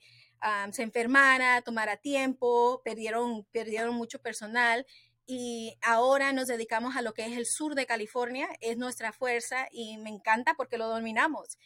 se 0.72 0.84
enfermara, 0.84 1.62
tomara 1.62 1.98
tiempo, 1.98 2.81
perdieron, 2.84 3.45
perdieron 3.51 3.95
mucho 3.95 4.22
personal 4.22 4.86
y 5.25 5.75
ahora 5.81 6.34
nos 6.34 6.48
dedicamos 6.48 6.95
a 6.95 7.01
lo 7.01 7.13
que 7.13 7.25
es 7.25 7.38
el 7.38 7.45
sur 7.45 7.74
de 7.74 7.86
California, 7.86 8.48
es 8.62 8.77
nuestra 8.77 9.12
fuerza 9.12 9.67
y 9.72 9.98
me 9.98 10.10
encanta 10.10 10.53
porque 10.55 10.77
lo 10.77 10.88
dominamos. 10.88 11.57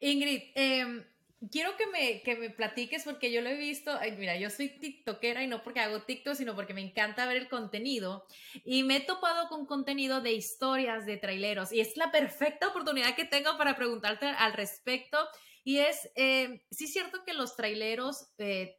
Ingrid, 0.00 0.42
em, 0.54 1.04
quiero 1.50 1.76
que 1.76 1.86
me, 1.86 2.22
que 2.22 2.36
me 2.36 2.50
platiques 2.50 3.04
porque 3.04 3.30
yo 3.30 3.40
lo 3.40 3.48
he 3.48 3.56
visto, 3.56 3.96
mira, 4.16 4.36
yo 4.36 4.50
soy 4.50 4.68
tiktokera 4.68 5.42
y 5.42 5.46
no 5.46 5.62
porque 5.62 5.80
hago 5.80 6.02
TikTok, 6.02 6.34
sino 6.34 6.54
porque 6.54 6.74
me 6.74 6.80
encanta 6.80 7.26
ver 7.26 7.36
el 7.36 7.48
contenido 7.48 8.26
y 8.64 8.82
me 8.82 8.96
he 8.96 9.00
topado 9.00 9.48
con 9.48 9.66
contenido 9.66 10.20
de 10.20 10.32
historias 10.32 11.06
de 11.06 11.16
traileros 11.16 11.72
y 11.72 11.80
es 11.80 11.96
la 11.96 12.10
perfecta 12.10 12.68
oportunidad 12.68 13.14
que 13.14 13.24
tengo 13.24 13.56
para 13.56 13.76
preguntarte 13.76 14.26
al 14.26 14.52
respecto 14.52 15.18
y 15.64 15.78
es, 15.78 16.10
em, 16.14 16.60
sí 16.70 16.84
es 16.84 16.92
cierto 16.92 17.24
que 17.24 17.34
los 17.34 17.54
traileros 17.54 18.28
eh, 18.38 18.76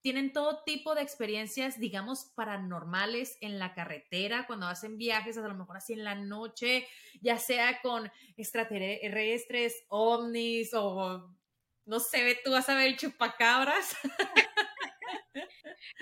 tienen 0.00 0.32
todo 0.32 0.62
tipo 0.64 0.94
de 0.94 1.02
experiencias, 1.02 1.80
digamos, 1.80 2.32
paranormales 2.36 3.36
en 3.40 3.58
la 3.58 3.74
carretera, 3.74 4.46
cuando 4.46 4.66
hacen 4.66 4.96
viajes, 4.96 5.36
a 5.36 5.46
lo 5.46 5.54
mejor 5.54 5.76
así 5.76 5.92
en 5.94 6.04
la 6.04 6.14
noche, 6.14 6.86
ya 7.20 7.38
sea 7.38 7.80
con 7.82 8.10
extraterrestres, 8.36 9.84
ovnis 9.88 10.72
o 10.74 11.37
no 11.88 11.98
sé, 12.00 12.38
tú 12.44 12.52
vas 12.52 12.68
a 12.68 12.74
ver 12.74 12.96
chupacabras. 12.96 13.96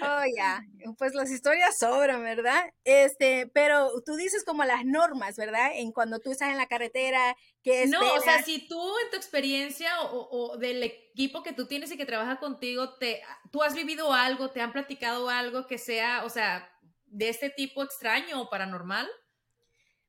Oh, 0.02 0.22
ya, 0.36 0.62
pues 0.98 1.14
las 1.14 1.30
historias 1.30 1.76
sobran, 1.78 2.22
¿verdad? 2.22 2.64
Este, 2.84 3.46
pero 3.52 3.90
tú 4.04 4.16
dices 4.16 4.44
como 4.44 4.64
las 4.64 4.84
normas, 4.84 5.36
¿verdad? 5.36 5.70
En 5.74 5.92
cuando 5.92 6.18
tú 6.18 6.32
estás 6.32 6.50
en 6.50 6.56
la 6.56 6.66
carretera, 6.66 7.36
que 7.62 7.86
No, 7.86 8.00
o 8.14 8.20
sea, 8.20 8.42
si 8.42 8.66
tú 8.68 8.78
en 9.04 9.10
tu 9.10 9.16
experiencia 9.16 10.00
o, 10.02 10.16
o- 10.16 10.52
o 10.52 10.56
del 10.58 10.82
equipo 10.82 11.42
que 11.42 11.52
tú 11.52 11.66
tienes 11.66 11.90
y 11.92 11.96
que 11.96 12.06
trabaja 12.06 12.38
contigo, 12.38 12.94
te, 12.98 13.22
tú 13.50 13.62
has 13.62 13.74
vivido 13.74 14.12
algo, 14.12 14.50
te 14.50 14.60
han 14.60 14.72
platicado 14.72 15.28
algo 15.28 15.66
que 15.66 15.78
sea, 15.78 16.24
o 16.24 16.30
sea, 16.30 16.70
de 17.06 17.28
este 17.28 17.50
tipo 17.50 17.82
extraño 17.82 18.40
o 18.40 18.50
paranormal. 18.50 19.08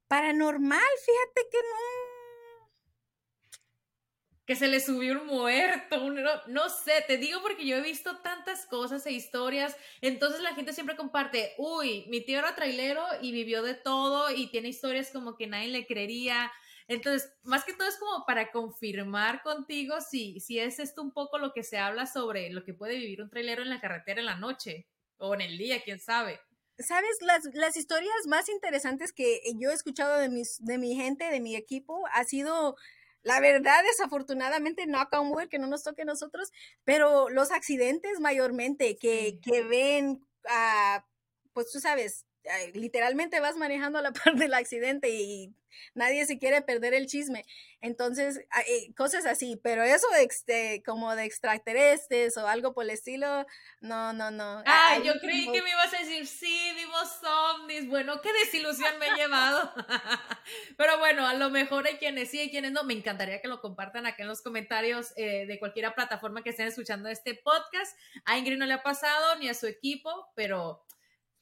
Paranormal, 0.08 0.80
fíjate 1.06 1.50
que 1.52 1.58
no. 1.58 2.07
Que 4.48 4.56
se 4.56 4.68
le 4.68 4.80
subió 4.80 5.22
un 5.22 5.28
muerto, 5.28 6.04
un- 6.04 6.24
no, 6.48 6.70
sé, 6.70 7.04
te 7.06 7.18
digo 7.18 7.42
porque 7.44 7.68
yo 7.68 7.76
he 7.78 7.82
visto 7.82 8.18
tantas 8.22 8.66
cosas 8.66 9.06
e 9.06 9.12
historias, 9.12 9.76
entonces 10.02 10.42
la 10.42 10.56
gente 10.56 10.74
siempre 10.74 10.96
comparte, 10.96 11.54
uy, 11.60 12.06
mi 12.10 12.22
tío 12.22 12.40
era 12.40 12.56
trailero 12.56 13.04
y 13.22 13.32
vivió 13.32 13.62
de 13.62 13.76
todo 13.76 14.32
y 14.32 14.48
tiene 14.50 14.70
historias 14.70 15.12
como 15.12 15.36
que 15.36 15.48
nadie 15.48 15.68
le 15.68 15.86
creería, 15.86 16.52
entonces, 16.88 17.34
más 17.44 17.66
que 17.66 17.74
todo 17.74 17.88
es 17.88 17.98
como 17.98 18.26
para 18.26 18.50
confirmar 18.52 19.44
contigo 19.44 20.00
si, 20.00 20.40
si 20.40 20.58
es 20.60 20.80
esto 20.80 21.02
un 21.02 21.12
poco 21.12 21.38
lo 21.38 21.52
que 21.52 21.64
se 21.64 21.78
habla 21.78 22.06
sobre 22.06 22.50
lo 22.50 22.64
que 22.64 22.74
puede 22.74 22.96
vivir 22.96 23.22
un 23.22 23.30
trailero 23.30 23.62
en 23.62 23.70
la 23.70 23.82
carretera 23.82 24.22
en 24.22 24.26
la 24.26 24.38
noche 24.38 24.88
o 25.18 25.34
en 25.34 25.42
el 25.42 25.58
día, 25.58 25.82
quién 25.84 26.00
sabe. 26.00 26.40
¿Sabes? 26.80 27.18
Las, 27.22 27.44
las 27.54 27.76
historias 27.76 28.28
más 28.28 28.48
interesantes 28.50 29.12
que 29.12 29.42
yo 29.60 29.72
he 29.72 29.74
escuchado 29.74 30.18
de, 30.18 30.30
mis, 30.30 30.64
de 30.64 30.78
mi 30.78 30.96
gente, 30.96 31.26
de 31.26 31.42
mi 31.42 31.56
equipo, 31.56 32.04
ha 32.14 32.24
sido, 32.24 32.76
la 33.24 33.40
verdad, 33.42 33.84
desafortunadamente, 33.84 34.86
knock 34.88 35.14
on 35.14 35.30
wood, 35.32 35.50
que 35.50 35.60
no 35.60 35.68
nos 35.68 35.84
toque 35.84 36.04
a 36.04 36.06
nosotros, 36.06 36.52
pero 36.86 37.30
los 37.30 37.52
accidentes 37.52 38.20
mayormente 38.22 38.98
que, 38.98 39.40
Sí. 39.42 39.42
que 39.42 39.64
ven, 39.64 40.22
ah, 40.50 41.06
pues 41.54 41.72
tú 41.72 41.80
sabes, 41.82 42.27
literalmente 42.74 43.40
vas 43.40 43.58
manejando 43.58 44.00
a 44.00 44.02
la 44.02 44.12
par 44.24 44.36
del 44.36 44.54
accidente 44.54 45.10
y 45.10 45.54
nadie 45.94 46.26
se 46.26 46.40
quiere 46.40 46.62
perder 46.62 46.94
el 46.94 47.08
chisme. 47.08 47.46
Entonces, 47.80 48.40
eh, 48.68 48.94
cosas 48.96 49.26
así, 49.26 49.60
pero 49.62 49.84
eso 49.84 50.08
de, 50.48 50.82
como 50.84 51.16
de 51.16 51.26
extraterrestres 51.26 52.36
o 52.38 52.48
algo 52.48 52.74
por 52.74 52.86
el 52.86 52.90
estilo, 52.90 53.46
no, 53.82 54.14
no, 54.14 54.32
no. 54.32 54.64
Ah, 54.66 54.98
yo 55.04 55.20
creí 55.20 55.52
que 55.52 55.62
me 55.62 55.70
ibas 55.70 55.94
a 55.94 56.00
decir, 56.00 56.26
sí, 56.26 56.72
vimos 56.76 57.08
zombies. 57.22 57.88
Bueno, 57.88 58.22
qué 58.22 58.34
desilusión 58.34 58.98
me 59.00 59.08
he 59.08 59.16
llevado. 59.16 59.72
pero 60.78 60.98
bueno, 60.98 61.28
a 61.28 61.36
lo 61.36 61.50
mejor 61.50 61.86
hay 61.86 61.98
quienes 61.98 62.32
sí, 62.32 62.40
hay 62.40 62.50
quienes 62.50 62.72
no. 62.72 62.84
Me 62.84 62.94
encantaría 62.94 63.42
que 63.42 63.48
lo 63.48 63.62
compartan 63.62 64.08
acá 64.08 64.24
en 64.24 64.30
los 64.30 64.42
comentarios 64.42 65.14
eh, 65.16 65.46
de 65.46 65.60
cualquier 65.60 65.94
plataforma 65.94 66.44
que 66.44 66.50
estén 66.50 66.68
escuchando 66.68 67.10
este 67.10 67.36
podcast. 67.36 67.98
A 68.26 68.38
Ingrid 68.38 68.58
no 68.58 68.66
le 68.66 68.74
ha 68.74 68.84
pasado 68.84 69.36
ni 69.38 69.50
a 69.50 69.54
su 69.54 69.68
equipo, 69.68 70.32
pero 70.36 70.84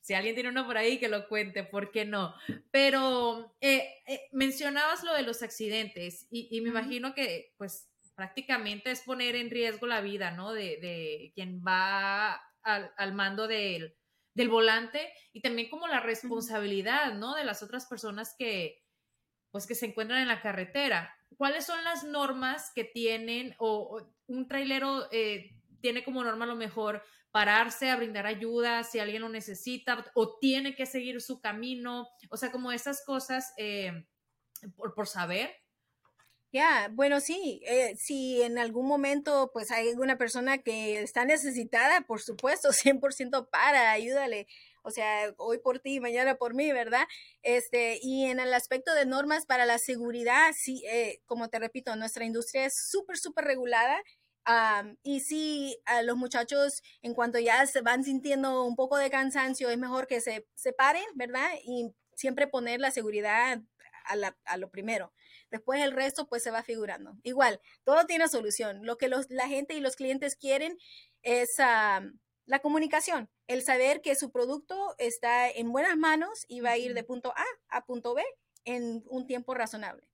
si 0.06 0.14
alguien 0.14 0.36
tiene 0.36 0.52
uno 0.52 0.68
por 0.68 0.78
ahí, 0.78 1.00
que 1.00 1.10
lo 1.10 1.28
cuente, 1.28 1.64
¿por 1.64 1.90
qué 1.90 2.06
no? 2.06 2.36
Pero 2.70 3.56
eh, 3.60 4.04
eh, 4.06 4.30
mencionabas 4.32 5.04
lo 5.04 5.16
de 5.16 5.24
los 5.24 5.42
accidentes 5.42 6.28
y, 6.30 6.62
me 6.62 6.70
imagino 6.70 7.16
que 7.16 7.56
pues 7.58 7.90
prácticamente 8.14 8.92
es 8.92 9.02
poner 9.02 9.36
en 9.36 9.50
riesgo 9.50 9.88
la 9.88 10.02
vida, 10.02 10.30
¿no? 10.30 10.54
De, 10.54 11.32
quien 11.34 11.64
va 11.68 12.40
al, 12.62 13.14
mando 13.16 13.48
del, 13.48 13.96
del, 14.36 14.48
volante 14.48 15.12
y 15.34 15.42
también 15.42 15.72
como 15.72 15.88
la 15.88 16.02
responsabilidad, 16.02 17.16
¿no? 17.16 17.34
De 17.34 17.44
las 17.44 17.64
otras 17.64 17.88
personas 17.88 18.36
que 18.38 18.84
pues 19.50 19.66
que 19.66 19.74
se 19.74 19.88
encuentran 19.88 20.22
en 20.22 20.28
la 20.28 20.44
carretera. 20.44 21.16
¿Cuáles 21.36 21.66
son 21.66 21.84
las 21.84 22.04
normas 22.04 22.72
que 22.76 22.84
tienen 22.84 23.56
o, 23.58 24.08
un 24.28 24.48
trailero 24.48 25.08
eh, 25.12 25.56
tiene 25.82 26.04
como 26.04 26.24
norma 26.24 26.46
a 26.46 26.50
lo 26.50 26.56
mejor 26.56 27.02
pararse 27.36 27.90
a 27.90 27.98
brindar 27.98 28.26
ayuda 28.28 28.86
si 28.86 28.98
alguien 28.98 29.22
lo 29.22 29.28
necesita 29.28 30.06
o 30.14 30.38
tiene 30.40 30.74
que 30.74 30.86
seguir 30.86 31.22
su 31.22 31.42
camino, 31.42 32.08
o 32.30 32.38
sea, 32.38 32.50
como 32.50 32.72
esas 32.72 33.04
cosas 33.04 33.52
eh, 33.58 33.92
por, 34.78 35.06
saber. 35.06 35.54
Ya, 36.54 36.88
bueno, 36.94 37.20
sí, 37.20 37.62
eh, 37.68 37.94
si 37.98 38.42
en 38.42 38.58
algún 38.58 38.88
momento 38.88 39.52
pues 39.52 39.70
hay 39.72 39.90
alguna 39.90 40.18
persona 40.18 40.60
que 40.60 41.02
está 41.02 41.26
necesitada, 41.26 42.06
por 42.08 42.22
supuesto, 42.22 42.70
100% 42.72 43.50
para, 43.50 43.92
ayúdale. 43.92 44.48
O 44.82 44.92
sea, 44.92 45.34
hoy 45.36 45.58
por 45.58 45.80
ti, 45.80 46.00
mañana 46.00 46.36
por 46.36 46.54
mí, 46.54 46.72
¿verdad? 46.72 47.06
Este, 47.42 48.00
y 48.02 48.28
en 48.28 48.40
el 48.40 48.54
aspecto 48.54 48.94
de 48.94 49.06
normas 49.06 49.46
para 49.46 49.66
la 49.66 49.78
seguridad, 49.78 50.54
sí, 50.58 50.86
eh, 50.90 51.20
como 51.26 51.50
te 51.50 51.60
repito, 51.60 51.98
nuestra 51.98 52.24
industria 52.24 52.66
es 52.66 52.76
súper, 52.90 53.18
súper 53.18 53.44
regulada 53.44 54.02
y 55.04 55.20
sí, 55.22 55.78
a 55.86 56.02
los 56.02 56.18
muchachos, 56.18 56.84
en 57.02 57.14
cuanto 57.14 57.40
ya 57.40 57.66
se 57.66 57.82
van 57.82 58.04
sintiendo 58.04 58.64
un 58.64 58.76
poco 58.76 58.98
de 58.98 59.10
cansancio, 59.10 59.70
es 59.70 59.78
mejor 59.78 60.08
que 60.08 60.22
se 60.22 60.48
separen, 60.56 61.06
¿verdad? 61.16 61.50
Y 61.64 61.94
siempre 62.16 62.48
poner 62.48 62.80
la 62.80 62.92
seguridad 62.92 63.62
a, 64.46 64.58
lo 64.58 64.70
primero. 64.70 65.14
Después 65.50 65.82
el 65.82 65.92
resto 65.92 66.28
pues 66.28 66.44
se 66.44 66.52
va 66.52 66.64
figurando. 66.64 67.18
Igual, 67.24 67.60
todo 67.84 68.06
tiene 68.06 68.28
solución. 68.28 68.86
Lo 68.86 68.98
que 68.98 69.10
la 69.30 69.48
gente 69.48 69.74
y 69.74 69.80
los 69.80 69.96
clientes 69.96 70.36
quieren 70.36 70.78
es 71.24 71.56
la 71.58 72.60
comunicación, 72.62 73.30
el 73.48 73.64
saber 73.64 74.02
que 74.02 74.16
su 74.16 74.32
producto 74.32 74.96
está 75.00 75.50
en 75.50 75.72
buenas 75.72 75.98
manos 75.98 76.46
y 76.48 76.60
va 76.60 76.72
a 76.72 76.78
ir 76.78 76.94
de 76.94 77.04
punto 77.04 77.34
A 77.36 77.46
a 77.70 77.86
punto 77.86 78.14
B 78.14 78.24
en 78.66 79.04
un 79.08 79.26
tiempo 79.26 79.54
razonable. 79.54 80.08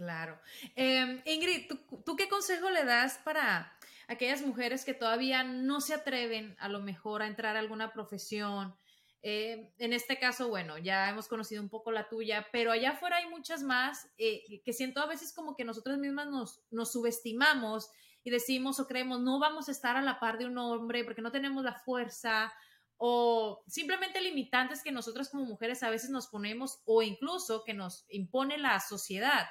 Claro. 0.00 0.40
Em, 0.76 1.20
Ingrid, 1.26 1.70
¿tú, 2.06 2.16
qué 2.16 2.26
consejo 2.30 2.70
le 2.70 2.86
das 2.86 3.18
para 3.22 3.70
aquellas 4.08 4.40
mujeres 4.40 4.86
que 4.86 4.94
todavía 4.94 5.44
no 5.44 5.82
se 5.82 5.92
atreven 5.92 6.56
a 6.58 6.70
lo 6.70 6.80
mejor 6.80 7.20
a 7.20 7.26
entrar 7.26 7.54
a 7.54 7.58
alguna 7.58 7.92
profesión? 7.92 8.74
Eh, 9.20 9.74
en 9.76 9.92
este 9.92 10.18
caso, 10.18 10.48
bueno, 10.48 10.78
ya 10.78 11.10
hemos 11.10 11.28
conocido 11.28 11.62
un 11.62 11.68
poco 11.68 11.92
la 11.92 12.08
tuya, 12.08 12.46
pero 12.50 12.72
allá 12.72 12.92
afuera 12.92 13.18
hay 13.18 13.28
muchas 13.28 13.62
más 13.62 14.08
eh, 14.16 14.62
que 14.64 14.72
siento 14.72 15.02
a 15.02 15.06
veces 15.06 15.34
como 15.34 15.54
que 15.54 15.66
nosotras 15.66 15.98
mismas 15.98 16.28
nos, 16.28 16.62
nos 16.70 16.92
subestimamos 16.92 17.90
y 18.24 18.30
decimos 18.30 18.80
o 18.80 18.86
creemos, 18.86 19.20
no 19.20 19.38
vamos 19.38 19.68
a 19.68 19.72
estar 19.72 19.98
a 19.98 20.00
la 20.00 20.18
par 20.18 20.38
de 20.38 20.46
un 20.46 20.56
hombre 20.56 21.04
porque 21.04 21.20
no 21.20 21.30
tenemos 21.30 21.62
la 21.62 21.74
fuerza 21.74 22.50
o 22.96 23.62
simplemente 23.66 24.22
limitantes 24.22 24.82
que 24.82 24.92
nosotras 24.92 25.28
como 25.28 25.44
mujeres 25.44 25.82
a 25.82 25.90
veces 25.90 26.08
nos 26.08 26.26
ponemos 26.28 26.80
o 26.86 27.02
incluso 27.02 27.64
que 27.64 27.74
nos 27.74 28.06
impone 28.08 28.56
la 28.56 28.80
sociedad. 28.80 29.46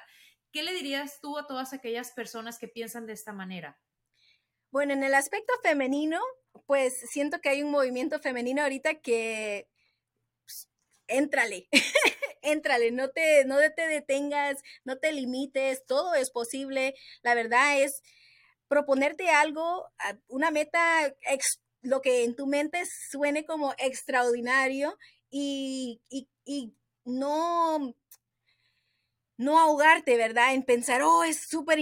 ¿Qué 0.52 0.62
le 0.62 0.72
dirías 0.72 1.20
tú 1.20 1.38
a 1.38 1.46
todas 1.46 1.72
aquellas 1.72 2.10
personas 2.12 2.58
que 2.58 2.68
piensan 2.68 3.06
de 3.06 3.12
esta 3.12 3.32
manera? 3.32 3.78
Bueno, 4.70 4.92
en 4.92 5.04
el 5.04 5.14
aspecto 5.14 5.52
femenino, 5.62 6.20
pues 6.66 6.98
siento 7.10 7.40
que 7.40 7.48
hay 7.48 7.62
un 7.62 7.70
movimiento 7.70 8.18
femenino 8.18 8.62
ahorita 8.62 9.00
que 9.00 9.68
pues, 10.44 10.68
éntrale, 11.06 11.68
éntrale, 12.42 12.90
no 12.90 13.10
te, 13.10 13.44
no 13.44 13.56
te 13.74 13.86
detengas, 13.86 14.60
no 14.84 14.98
te 14.98 15.12
limites, 15.12 15.86
todo 15.86 16.14
es 16.14 16.30
posible. 16.30 16.94
La 17.22 17.34
verdad 17.34 17.80
es 17.80 18.02
proponerte 18.68 19.28
algo, 19.28 19.88
una 20.28 20.50
meta, 20.50 21.14
lo 21.82 22.00
que 22.00 22.24
en 22.24 22.34
tu 22.36 22.46
mente 22.46 22.84
suene 23.10 23.44
como 23.44 23.74
extraordinario 23.78 24.96
y 25.30 26.00
no 27.04 27.94
no 29.40 29.58
ahogarte, 29.58 30.18
¿verdad? 30.18 30.52
En 30.52 30.62
pensar, 30.62 31.00
oh, 31.02 31.24
es 31.24 31.48
súper 31.48 31.78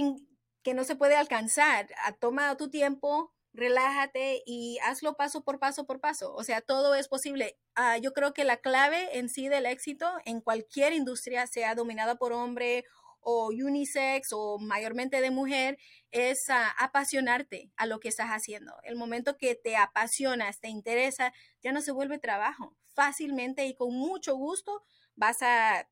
que 0.63 0.75
no 0.75 0.85
se 0.85 0.95
puede 0.95 1.17
alcanzar. 1.17 1.89
Toma 2.21 2.57
tu 2.57 2.71
tiempo, 2.71 3.33
relájate 3.53 4.45
y 4.47 4.79
hazlo 4.85 5.17
paso 5.17 5.43
por 5.43 5.59
paso 5.59 5.85
por 5.85 6.01
paso. 6.01 6.33
O 6.35 6.45
sea, 6.45 6.61
todo 6.61 6.95
es 6.95 7.09
posible. 7.09 7.59
Ah, 7.75 7.99
yo 7.99 8.13
creo 8.13 8.33
que 8.33 8.45
la 8.45 8.59
clave 8.59 9.19
en 9.19 9.29
sí 9.29 9.49
del 9.49 9.67
éxito 9.67 10.09
en 10.25 10.41
cualquier 10.41 10.93
industria, 10.93 11.49
sea 11.49 11.75
dominada 11.75 12.15
por 12.15 12.33
hombre 12.33 12.85
o 13.21 13.49
unisex 13.49 14.29
o 14.33 14.59
mayormente 14.61 15.21
de 15.21 15.33
mujer, 15.33 15.79
es 16.13 16.39
ah, 16.51 16.73
apasionarte 16.79 17.73
a 17.77 17.87
lo 17.87 17.99
que 17.99 18.09
estás 18.09 18.29
haciendo. 18.29 18.73
El 18.85 18.95
momento 18.95 19.37
que 19.37 19.57
te 19.57 19.77
apasionas, 19.77 20.61
te 20.61 20.69
interesa, 20.69 21.33
ya 21.61 21.73
no 21.73 21.81
se 21.81 21.91
vuelve 21.91 22.19
trabajo. 22.19 22.77
Fácilmente 22.95 23.67
y 23.67 23.75
con 23.75 23.93
mucho 23.93 24.37
gusto 24.37 24.85
vas 25.17 25.43
a 25.43 25.89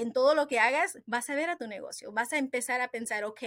en 0.00 0.14
todo 0.14 0.34
lo 0.34 0.46
que 0.46 0.58
hagas, 0.58 0.98
vas 1.04 1.28
a 1.28 1.34
ver 1.34 1.50
a 1.50 1.56
tu 1.56 1.66
negocio, 1.66 2.10
vas 2.10 2.32
a 2.32 2.38
empezar 2.38 2.80
a 2.80 2.90
pensar, 2.90 3.24
ok, 3.24 3.42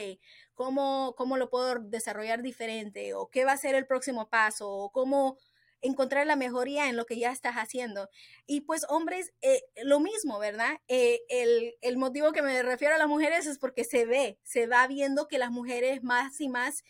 ¿cómo, 0.53 1.15
cómo 1.17 1.35
lo 1.37 1.49
puedo 1.49 1.79
desarrollar 1.79 2.43
diferente? 2.43 3.15
¿O 3.15 3.27
qué 3.27 3.43
va 3.43 3.53
a 3.53 3.57
ser 3.57 3.73
el 3.73 3.87
próximo 3.87 4.29
paso? 4.29 4.69
¿O 4.69 4.91
cómo 4.91 5.39
encontrar 5.81 6.27
la 6.27 6.35
mejoría 6.35 6.89
en 6.89 6.95
lo 6.95 7.07
que 7.07 7.17
ya 7.17 7.31
estás 7.31 7.55
haciendo? 7.55 8.07
Y 8.45 8.61
pues 8.61 8.85
hombres, 8.87 9.33
eh, 9.41 9.63
lo 9.83 9.99
mismo, 9.99 10.37
¿verdad? 10.37 10.77
Eh, 10.87 11.21
el, 11.81 11.97
motivo 11.97 12.33
que 12.33 12.43
me 12.43 12.61
refiero 12.61 12.93
a 12.93 12.99
las 12.99 13.07
mujeres 13.07 13.47
es 13.47 13.57
porque 13.57 13.83
se 13.83 14.05
ve, 14.05 14.37
se 14.43 14.67
va 14.67 14.85
viendo 14.85 15.27
que 15.27 15.39
las 15.39 15.49
mujeres 15.49 16.03
más 16.03 16.39
y 16.39 16.49
más 16.49 16.83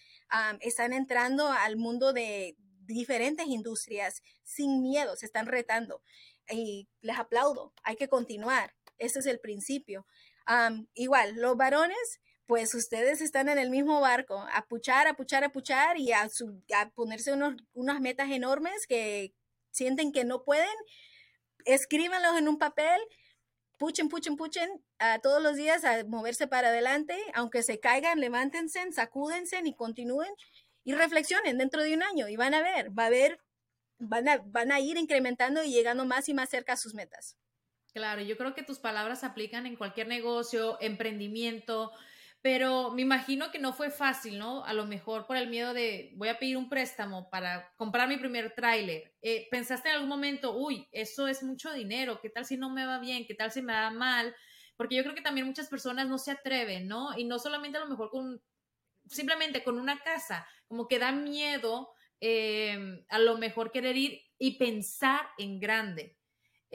están 0.60 0.92
entrando 0.92 1.48
al 1.48 1.78
mundo 1.78 2.12
de 2.12 2.58
diferentes 2.82 3.48
industrias 3.48 4.22
sin 4.44 4.82
miedo, 4.82 5.16
se 5.16 5.26
están 5.26 5.46
retando. 5.46 6.02
Y 6.50 6.90
les 7.00 7.18
aplaudo, 7.18 7.74
hay 7.84 7.96
que 7.96 8.10
continuar. 8.10 8.74
Ese 9.04 9.20
es 9.20 9.26
el 9.26 9.40
principio. 9.40 10.06
igual, 10.94 11.36
los 11.36 11.58
varones, 11.58 12.22
pues 12.46 12.74
ustedes 12.74 13.22
están 13.22 13.50
en 13.50 13.58
el 13.58 13.70
mismo 13.70 14.00
barco, 14.02 14.46
a 14.52 14.66
puchar, 14.68 15.08
a 15.08 15.16
puchar, 15.16 15.44
a 15.44 15.52
puchar 15.52 15.98
y 15.98 16.12
a, 16.12 16.30
ponerse 16.96 17.34
unas 17.74 18.02
metas 18.02 18.32
enormes 18.32 18.88
que 18.88 19.34
sienten 19.72 20.12
que 20.12 20.24
no 20.24 20.44
pueden, 20.44 20.76
escríbanlos 21.66 22.38
en 22.38 22.48
un 22.48 22.58
papel, 22.58 23.00
puchen, 23.78 24.10
puchen, 24.10 24.38
puchen 24.38 24.70
a 25.00 25.20
todos 25.20 25.42
los 25.42 25.56
días 25.56 25.84
a 25.84 26.04
moverse 26.06 26.48
para 26.48 26.70
adelante, 26.70 27.18
aunque 27.34 27.64
se 27.64 27.80
caigan, 27.80 28.20
levántense, 28.20 28.92
sacúdense 28.92 29.60
y 29.64 29.76
continúen 29.76 30.32
y 30.84 30.94
reflexionen 30.94 31.58
dentro 31.58 31.82
de 31.82 31.94
un 31.94 32.04
año 32.04 32.28
y 32.30 32.36
van 32.36 32.54
a 32.54 32.62
ver, 32.62 32.98
va 32.98 33.08
a 33.08 33.10
ver, 33.10 33.40
van 34.00 34.28
a, 34.30 34.38
van 34.46 34.72
a 34.72 34.80
ir 34.80 34.98
incrementando 34.98 35.64
y 35.64 35.72
llegando 35.72 36.06
más 36.06 36.30
y 36.30 36.34
más 36.34 36.50
cerca 36.50 36.74
a 36.74 36.78
sus 36.78 36.94
metas. 36.94 37.38
Claro, 37.94 38.22
yo 38.24 38.38
creo 38.38 38.56
que 38.56 38.64
tus 38.64 38.80
palabras 38.80 39.24
aplican 39.24 39.68
en 39.68 39.76
cualquier 39.76 40.08
negocio, 40.08 40.78
emprendimiento, 40.82 41.92
pero 42.42 42.90
me 42.90 43.04
imagino 43.04 43.52
que 43.52 43.60
no 43.60 43.72
fue 43.72 43.92
fácil, 43.92 44.40
¿no? 44.40 44.66
A 44.66 44.74
lo 44.74 44.88
mejor 44.88 45.28
por 45.28 45.38
el 45.38 45.48
miedo 45.48 45.76
de 45.76 46.12
voy 46.16 46.30
a 46.30 46.40
pedir 46.40 46.58
un 46.58 46.70
préstamo 46.70 47.30
para 47.30 47.72
comprar 47.78 48.08
mi 48.10 48.18
primer 48.18 48.56
tráiler. 48.56 49.14
Eh, 49.22 49.48
¿Pensaste 49.52 49.90
en 49.90 49.96
algún 49.96 50.10
momento, 50.10 50.58
uy, 50.58 50.88
eso 50.92 51.28
es 51.28 51.44
mucho 51.44 51.72
dinero, 51.72 52.20
qué 52.20 52.32
tal 52.32 52.46
si 52.46 52.58
no 52.58 52.72
me 52.72 52.86
va 52.88 52.98
bien, 52.98 53.28
qué 53.28 53.36
tal 53.36 53.52
si 53.52 53.62
me 53.62 53.74
va 53.74 53.92
mal? 53.92 54.36
Porque 54.76 54.96
yo 54.96 55.04
creo 55.04 55.14
que 55.14 55.22
también 55.22 55.46
muchas 55.46 55.70
personas 55.70 56.08
no 56.08 56.18
se 56.18 56.32
atreven, 56.32 56.88
¿no? 56.88 57.16
Y 57.16 57.26
no 57.26 57.38
solamente 57.38 57.78
a 57.78 57.82
lo 57.82 57.90
mejor 57.90 58.10
con, 58.10 58.42
simplemente 59.08 59.64
con 59.64 59.80
una 59.80 60.00
casa, 60.00 60.48
como 60.68 60.88
que 60.88 61.00
da 61.00 61.12
miedo 61.12 61.92
eh, 62.22 63.06
a 63.10 63.20
lo 63.20 63.38
mejor 63.38 63.72
querer 63.72 63.98
ir 63.98 64.22
y 64.40 64.58
pensar 64.58 65.28
en 65.38 65.60
grande. 65.60 66.18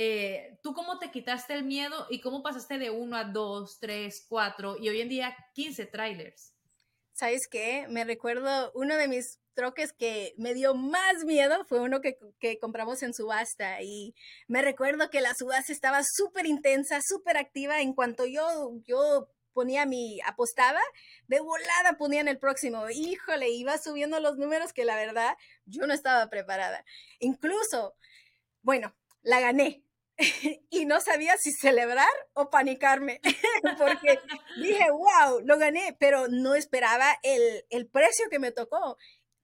Eh, 0.00 0.58
¿Tú 0.62 0.74
cómo 0.74 1.00
te 1.00 1.10
quitaste 1.10 1.54
el 1.54 1.64
miedo 1.64 2.06
y 2.08 2.20
cómo 2.20 2.42
pasaste 2.42 2.78
de 2.78 2.90
uno 2.90 3.16
a 3.16 3.24
dos, 3.24 3.80
tres, 3.80 4.24
cuatro 4.28 4.76
y 4.78 4.88
hoy 4.88 5.00
en 5.00 5.08
día 5.08 5.36
15 5.54 5.86
trailers? 5.86 6.54
¿sabes 7.18 7.48
qué? 7.48 7.86
Me 7.88 8.04
recuerdo 8.04 8.70
uno 8.74 8.96
de 8.96 9.08
mis 9.08 9.40
troques 9.54 9.92
que 9.92 10.34
me 10.38 10.54
dio 10.54 10.76
más 10.76 11.24
miedo 11.24 11.64
fue 11.64 11.80
uno 11.80 12.00
que, 12.00 12.16
que 12.38 12.60
compramos 12.60 13.02
en 13.02 13.12
subasta 13.12 13.82
y 13.82 14.14
me 14.46 14.62
recuerdo 14.62 15.10
que 15.10 15.20
la 15.20 15.34
subasta 15.34 15.72
estaba 15.72 16.02
súper 16.04 16.46
intensa, 16.46 17.00
súper 17.02 17.36
activa. 17.36 17.80
En 17.80 17.92
cuanto 17.92 18.24
yo, 18.24 18.72
yo 18.86 19.28
ponía 19.52 19.84
mi, 19.84 20.20
apostaba, 20.24 20.80
de 21.26 21.40
volada 21.40 21.98
ponía 21.98 22.20
en 22.20 22.28
el 22.28 22.38
próximo. 22.38 22.88
Híjole, 22.88 23.48
iba 23.48 23.76
subiendo 23.78 24.20
los 24.20 24.36
números 24.36 24.72
que 24.72 24.84
la 24.84 24.94
verdad 24.94 25.36
yo 25.66 25.88
no 25.88 25.94
estaba 25.94 26.30
preparada. 26.30 26.84
Incluso, 27.18 27.96
bueno, 28.62 28.94
la 29.22 29.40
gané. 29.40 29.82
y 30.70 30.84
no 30.84 31.00
sabía 31.00 31.36
si 31.36 31.52
celebrar 31.52 32.08
o 32.34 32.50
panicarme, 32.50 33.20
porque 33.78 34.18
dije, 34.60 34.90
wow, 34.90 35.40
lo 35.44 35.58
gané, 35.58 35.96
pero 35.98 36.28
no 36.28 36.54
esperaba 36.54 37.18
el, 37.22 37.64
el 37.70 37.86
precio 37.86 38.26
que 38.30 38.38
me 38.38 38.52
tocó. 38.52 38.96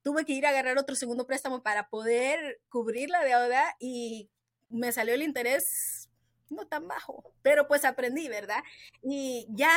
Tuve 0.03 0.25
que 0.25 0.33
ir 0.35 0.45
a 0.45 0.51
agarrar 0.51 0.77
otro 0.77 0.97
segundo 0.97 1.27
préstamo 1.27 1.63
para 1.63 1.89
poder 1.89 2.61
cubrir 2.69 3.09
la 3.09 3.25
deuda 3.25 3.77
y 3.79 4.31
me 4.69 4.93
salió 4.93 5.15
el 5.15 5.23
interés 5.23 6.11
no 6.51 6.67
tan 6.67 6.87
bajo, 6.89 7.33
pero 7.43 7.67
pues 7.67 7.85
aprendí, 7.85 8.29
¿verdad? 8.29 8.63
Y 9.03 9.47
ya, 9.51 9.71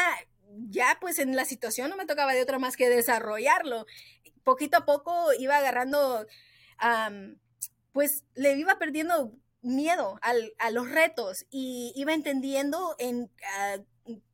ya 0.70 0.98
pues 1.00 1.20
en 1.20 1.36
la 1.36 1.46
situación 1.46 1.90
no 1.90 1.96
me 1.98 2.06
tocaba 2.06 2.34
de 2.34 2.42
otra 2.42 2.60
más 2.60 2.76
que 2.76 2.90
desarrollarlo. 2.90 3.86
Poquito 4.44 4.78
a 4.78 4.86
poco 4.86 5.34
iba 5.40 5.58
agarrando, 5.58 6.26
pues 7.92 8.24
le 8.36 8.58
iba 8.58 8.78
perdiendo 8.80 9.34
miedo 9.62 10.20
al, 10.22 10.54
a 10.60 10.72
los 10.72 10.90
retos 10.90 11.46
y 11.50 11.92
iba 11.96 12.14
entendiendo 12.14 12.96
en 13.00 13.32
ah, 13.58 13.78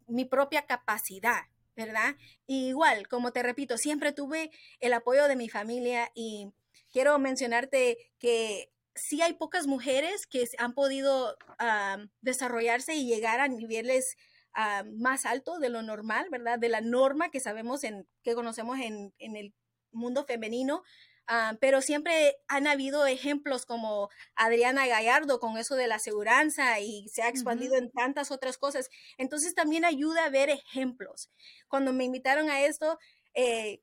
mi 0.07 0.25
propia 0.25 0.65
capacidad, 0.65 1.43
¿verdad? 1.75 2.15
igual, 2.45 3.07
como 3.07 3.31
te 3.31 3.41
repito, 3.41 3.77
siempre 3.77 4.11
tuve 4.11 4.51
el 4.79 4.93
apoyo 4.93 5.27
de 5.27 5.35
mi 5.35 5.49
familia 5.49 6.11
y 6.13 6.51
quiero 6.91 7.17
mencionarte 7.19 7.97
que 8.19 8.71
sí 8.95 9.21
hay 9.21 9.33
pocas 9.33 9.65
mujeres 9.65 10.27
que 10.27 10.47
han 10.59 10.73
podido 10.73 11.35
ah, 11.59 11.97
desarrollarse 12.21 12.95
y 12.95 13.07
llegar 13.07 13.39
a 13.39 13.47
niveles 13.47 14.15
ah, 14.53 14.83
más 14.93 15.25
altos 15.25 15.59
de 15.59 15.69
lo 15.69 15.81
normal, 15.81 16.27
¿verdad? 16.31 16.59
De 16.59 16.69
la 16.69 16.81
norma 16.81 17.31
que 17.31 17.39
sabemos 17.39 17.83
en, 17.83 18.07
que 18.21 18.35
conocemos 18.35 18.79
en, 18.79 19.13
en 19.17 19.35
el 19.35 19.53
mundo 19.91 20.25
femenino, 20.25 20.83
Ah, 21.27 21.55
pero 21.61 21.81
siempre 21.81 22.35
han 22.49 22.67
habido 22.67 23.05
ejemplos 23.07 23.65
como 23.65 24.09
Adriana 24.35 24.87
Gallardo 24.87 25.39
con 25.39 25.57
eso 25.57 25.75
de 25.75 25.87
la 25.87 25.99
seguridad 25.99 26.43
y 26.81 27.07
se 27.09 27.21
ha 27.21 27.29
expandido 27.29 27.75
en 27.77 27.91
tantas 27.91 28.29
otras 28.31 28.57
cosas. 28.57 28.89
Entonces 29.17 29.55
también 29.55 29.85
ayuda 29.85 30.25
a 30.25 30.29
ver 30.29 30.49
ejemplos. 30.49 31.29
Cuando 31.69 31.93
me 31.93 32.03
invitaron 32.03 32.49
a 32.49 32.61
esto, 32.63 32.99
eh, 33.35 33.81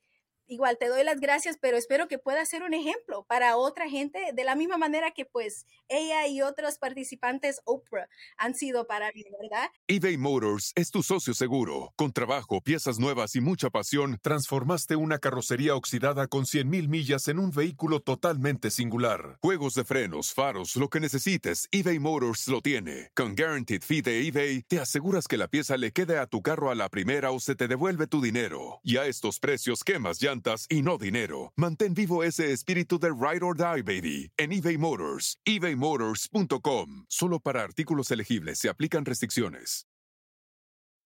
igual 0.51 0.77
te 0.79 0.89
doy 0.89 1.05
las 1.05 1.21
gracias, 1.21 1.57
pero 1.61 1.77
espero 1.77 2.09
que 2.09 2.19
pueda 2.19 2.45
ser 2.45 2.63
un 2.65 2.75
ejemplo 2.75 3.25
para 3.29 3.57
otra 3.57 3.89
gente, 3.89 4.33
de 4.35 4.45
la 4.45 4.57
misma 4.57 4.77
manera 4.77 5.13
que 5.13 5.25
pues 5.25 5.65
ella 5.89 6.27
y 6.27 6.43
otros 6.43 6.77
participantes 6.79 7.61
Oprah 7.65 8.09
han 8.37 8.55
sido 8.55 8.87
para 8.87 9.13
mí, 9.13 9.23
¿verdad? 9.41 9.71
eBay 9.87 10.17
Motors 10.17 10.73
es 10.75 10.91
tu 10.91 11.03
socio 11.03 11.35
seguro. 11.35 11.93
Con 11.97 12.13
trabajo, 12.13 12.61
piezas 12.61 12.99
nuevas 12.99 13.37
y 13.37 13.41
mucha 13.41 13.71
pasión, 13.71 14.19
transformaste 14.21 14.97
una 14.97 15.19
carrocería 15.19 15.77
oxidada 15.77 16.27
con 16.27 16.45
100.000 16.45 16.89
millas 16.89 17.29
en 17.29 17.39
un 17.39 17.53
vehículo 17.53 18.01
totalmente 18.01 18.71
singular. 18.71 19.39
Juegos 19.41 19.75
de 19.75 19.85
frenos, 19.85 20.35
faros, 20.35 20.75
lo 20.75 20.89
que 20.89 20.99
necesites, 20.99 21.69
eBay 21.71 22.01
Motors 22.01 22.49
lo 22.49 22.61
tiene. 22.61 23.11
Con 23.15 23.37
Guaranteed 23.37 23.83
Fee 23.83 24.03
de 24.03 24.27
eBay, 24.27 24.63
te 24.63 24.81
aseguras 24.81 25.29
que 25.29 25.37
la 25.37 25.47
pieza 25.47 25.77
le 25.77 25.93
quede 25.93 26.19
a 26.19 26.27
tu 26.27 26.43
carro 26.43 26.71
a 26.71 26.75
la 26.75 26.89
primera 26.89 27.31
o 27.31 27.39
se 27.39 27.55
te 27.55 27.69
devuelve 27.69 28.09
tu 28.09 28.21
dinero. 28.21 28.81
Y 28.83 28.97
a 28.97 29.07
estos 29.07 29.39
precios, 29.39 29.85
quemas 29.85 30.21
llantas 30.21 30.40
y 30.69 30.83
no 30.83 30.99
dinero. 30.99 31.53
Mantén 31.57 31.95
vivo 31.95 32.23
ese 32.23 32.53
espíritu 32.53 32.99
de 32.99 33.13
ride 33.13 33.43
or 33.43 33.57
die, 33.57 33.83
baby, 33.83 34.31
en 34.39 34.53
eBay 34.53 34.79
Motors. 34.79 35.37
ebaymotors.com. 35.45 37.05
Solo 37.09 37.39
para 37.41 37.63
artículos 37.63 38.11
elegibles 38.11 38.59
se 38.59 38.69
aplican 38.69 39.05
restricciones. 39.05 39.85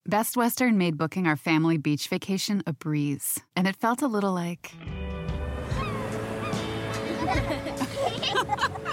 Best 0.06 0.36
Western 0.36 0.76
made 0.76 0.98
booking 0.98 1.26
our 1.26 1.34
family 1.36 1.78
beach 1.78 2.08
vacation 2.08 2.62
a 2.66 2.74
breeze, 2.74 3.40
and 3.56 3.66
it 3.66 3.74
felt 3.74 4.02
a 4.02 4.06
little 4.06 4.34
like. 4.34 4.70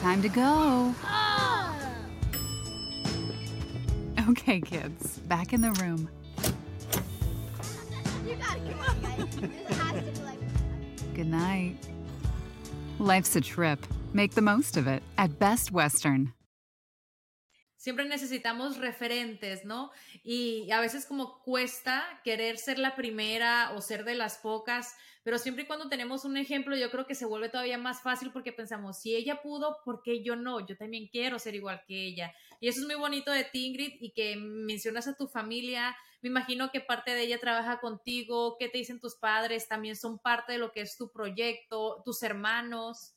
Time 0.00 0.22
to 0.22 0.28
go. 0.28 0.94
Okay, 4.30 4.60
kids, 4.60 5.18
back 5.28 5.52
in 5.52 5.60
the 5.60 5.72
room. 5.72 6.08
You 8.26 8.36
gotta 8.36 8.60
come 8.60 8.80
on, 8.80 9.00
guys. 9.02 9.36
This 9.36 9.78
has 9.78 10.04
to 10.04 10.12
be 10.12 10.24
like. 10.24 11.14
Good 11.14 11.26
night. 11.26 11.76
Life's 12.98 13.36
a 13.36 13.40
trip. 13.40 13.86
Make 14.14 14.32
the 14.32 14.40
most 14.40 14.78
of 14.78 14.86
it 14.86 15.02
at 15.18 15.38
Best 15.38 15.72
Western. 15.72 16.32
Siempre 17.76 18.06
necesitamos 18.06 18.78
referentes, 18.78 19.66
¿no? 19.66 19.90
Y 20.24 20.70
a 20.70 20.80
veces 20.80 21.04
como 21.04 21.42
cuesta 21.44 22.02
querer 22.24 22.56
ser 22.56 22.78
la 22.78 22.94
primera 22.94 23.72
o 23.76 23.82
ser 23.82 24.04
de 24.04 24.14
las 24.14 24.38
pocas, 24.38 24.94
pero 25.24 25.38
siempre 25.38 25.64
y 25.64 25.66
cuando 25.66 25.88
tenemos 25.88 26.26
un 26.26 26.36
ejemplo, 26.36 26.76
yo 26.76 26.90
creo 26.90 27.06
que 27.06 27.14
se 27.14 27.24
vuelve 27.24 27.48
todavía 27.48 27.78
más 27.78 28.02
fácil 28.02 28.30
porque 28.30 28.52
pensamos, 28.52 29.00
si 29.00 29.16
ella 29.16 29.40
pudo, 29.40 29.78
¿por 29.82 30.02
qué 30.02 30.22
yo 30.22 30.36
no? 30.36 30.64
Yo 30.66 30.76
también 30.76 31.08
quiero 31.08 31.38
ser 31.38 31.54
igual 31.54 31.82
que 31.88 32.06
ella. 32.06 32.34
Y 32.60 32.68
eso 32.68 32.80
es 32.80 32.86
muy 32.86 32.96
bonito 32.96 33.32
de 33.32 33.44
ti, 33.44 33.66
Ingrid, 33.66 33.94
y 34.00 34.12
que 34.12 34.36
mencionas 34.36 35.08
a 35.08 35.16
tu 35.16 35.26
familia. 35.26 35.96
Me 36.20 36.28
imagino 36.28 36.70
que 36.70 36.82
parte 36.82 37.12
de 37.12 37.22
ella 37.22 37.40
trabaja 37.40 37.80
contigo. 37.80 38.56
¿Qué 38.58 38.68
te 38.68 38.76
dicen 38.76 39.00
tus 39.00 39.16
padres? 39.16 39.66
También 39.66 39.96
son 39.96 40.18
parte 40.18 40.52
de 40.52 40.58
lo 40.58 40.72
que 40.72 40.82
es 40.82 40.96
tu 40.98 41.10
proyecto, 41.10 42.02
tus 42.04 42.22
hermanos. 42.22 43.14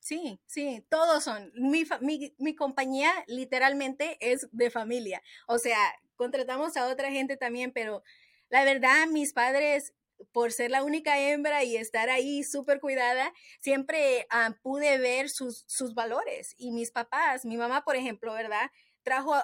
Sí, 0.00 0.40
sí, 0.46 0.84
todos 0.90 1.24
son. 1.24 1.50
Mi, 1.54 1.84
mi, 2.02 2.34
mi, 2.38 2.54
compañía 2.54 3.10
literalmente 3.26 4.18
es 4.20 4.48
de 4.52 4.70
familia. 4.70 5.22
O 5.46 5.58
sea, 5.58 5.78
contratamos 6.14 6.76
a 6.76 6.88
otra 6.88 7.10
gente 7.10 7.38
también, 7.38 7.72
pero 7.72 8.02
la 8.48 8.64
verdad, 8.64 9.06
mis 9.08 9.32
padres, 9.32 9.92
por 10.32 10.52
ser 10.52 10.70
la 10.70 10.82
única 10.82 11.18
hembra 11.18 11.64
y 11.64 11.76
estar 11.76 12.10
ahí 12.10 12.42
súper 12.42 12.80
cuidada, 12.80 13.32
siempre 13.60 14.26
ah, 14.30 14.56
pude 14.62 14.98
ver 14.98 15.30
sus, 15.30 15.64
sus 15.66 15.94
valores. 15.94 16.54
Y 16.58 16.72
mis 16.72 16.90
papás, 16.90 17.44
mi 17.44 17.56
mamá, 17.56 17.84
por 17.84 17.96
ejemplo, 17.96 18.32
¿verdad? 18.32 18.70
Trajo, 19.02 19.34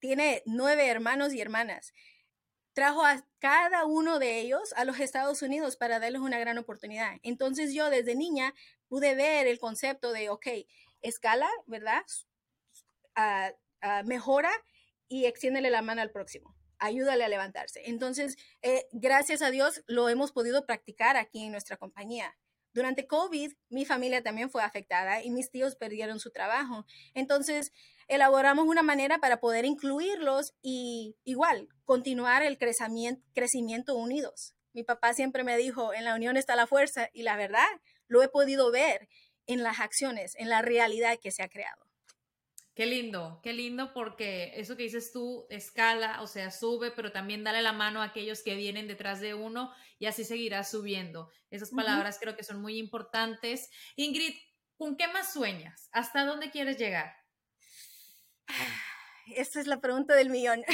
tiene 0.00 0.42
nueve 0.46 0.86
hermanos 0.88 1.32
y 1.32 1.40
hermanas 1.40 1.92
trajo 2.74 3.06
a 3.06 3.24
cada 3.38 3.86
uno 3.86 4.18
de 4.18 4.40
ellos 4.40 4.74
a 4.76 4.84
los 4.84 5.00
Estados 5.00 5.40
Unidos 5.42 5.76
para 5.76 6.00
darles 6.00 6.20
una 6.20 6.38
gran 6.38 6.58
oportunidad. 6.58 7.18
Entonces 7.22 7.72
yo 7.72 7.88
desde 7.88 8.16
niña 8.16 8.52
pude 8.88 9.14
ver 9.14 9.46
el 9.46 9.58
concepto 9.58 10.12
de, 10.12 10.28
ok, 10.28 10.46
escala, 11.00 11.48
¿verdad? 11.66 12.02
Uh, 13.16 14.06
mejora 14.06 14.50
y 15.08 15.26
extiéndele 15.26 15.70
la 15.70 15.82
mano 15.82 16.02
al 16.02 16.10
próximo. 16.10 16.56
Ayúdale 16.78 17.24
a 17.24 17.28
levantarse. 17.28 17.82
Entonces, 17.86 18.36
eh, 18.62 18.86
gracias 18.92 19.42
a 19.42 19.50
Dios 19.50 19.82
lo 19.86 20.08
hemos 20.08 20.32
podido 20.32 20.66
practicar 20.66 21.16
aquí 21.16 21.44
en 21.44 21.52
nuestra 21.52 21.76
compañía. 21.76 22.36
Durante 22.74 23.06
COVID, 23.06 23.52
mi 23.68 23.84
familia 23.84 24.22
también 24.24 24.50
fue 24.50 24.62
afectada 24.62 25.22
y 25.22 25.30
mis 25.30 25.50
tíos 25.50 25.76
perdieron 25.76 26.18
su 26.18 26.30
trabajo. 26.30 26.86
Entonces, 27.14 27.72
elaboramos 28.08 28.66
una 28.66 28.82
manera 28.82 29.18
para 29.18 29.38
poder 29.38 29.64
incluirlos 29.64 30.54
y 30.60 31.16
igual 31.22 31.68
continuar 31.84 32.42
el 32.42 32.58
crecimiento, 32.58 33.22
crecimiento 33.32 33.94
unidos. 33.94 34.56
Mi 34.72 34.82
papá 34.82 35.14
siempre 35.14 35.44
me 35.44 35.56
dijo, 35.56 35.94
en 35.94 36.04
la 36.04 36.16
unión 36.16 36.36
está 36.36 36.56
la 36.56 36.66
fuerza 36.66 37.08
y 37.12 37.22
la 37.22 37.36
verdad, 37.36 37.68
lo 38.08 38.24
he 38.24 38.28
podido 38.28 38.72
ver 38.72 39.08
en 39.46 39.62
las 39.62 39.78
acciones, 39.78 40.34
en 40.36 40.48
la 40.48 40.60
realidad 40.60 41.18
que 41.22 41.30
se 41.30 41.44
ha 41.44 41.48
creado. 41.48 41.86
Qué 42.74 42.86
lindo, 42.86 43.38
qué 43.44 43.52
lindo 43.52 43.92
porque 43.92 44.50
eso 44.56 44.76
que 44.76 44.82
dices 44.82 45.12
tú 45.12 45.46
escala, 45.48 46.20
o 46.22 46.26
sea, 46.26 46.50
sube, 46.50 46.90
pero 46.90 47.12
también 47.12 47.44
dale 47.44 47.62
la 47.62 47.72
mano 47.72 48.02
a 48.02 48.06
aquellos 48.06 48.42
que 48.42 48.56
vienen 48.56 48.88
detrás 48.88 49.20
de 49.20 49.32
uno 49.32 49.72
y 50.00 50.06
así 50.06 50.24
seguirá 50.24 50.64
subiendo. 50.64 51.30
Esas 51.50 51.70
palabras 51.70 52.18
creo 52.20 52.36
que 52.36 52.42
son 52.42 52.60
muy 52.60 52.78
importantes. 52.78 53.70
Ingrid, 53.94 54.34
¿con 54.76 54.96
qué 54.96 55.06
más 55.06 55.32
sueñas? 55.32 55.88
¿Hasta 55.92 56.24
dónde 56.24 56.50
quieres 56.50 56.76
llegar? 56.76 57.14
Esta 59.36 59.60
es 59.60 59.68
la 59.68 59.80
pregunta 59.80 60.16
del 60.16 60.30
millón. 60.30 60.64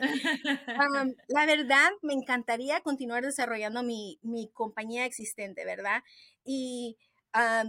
la 1.28 1.46
verdad, 1.46 1.90
me 2.02 2.14
encantaría 2.14 2.80
continuar 2.82 3.24
desarrollando 3.24 3.82
mi, 3.82 4.20
mi 4.22 4.48
compañía 4.52 5.06
existente, 5.06 5.64
¿verdad? 5.64 6.04
Y 6.44 6.96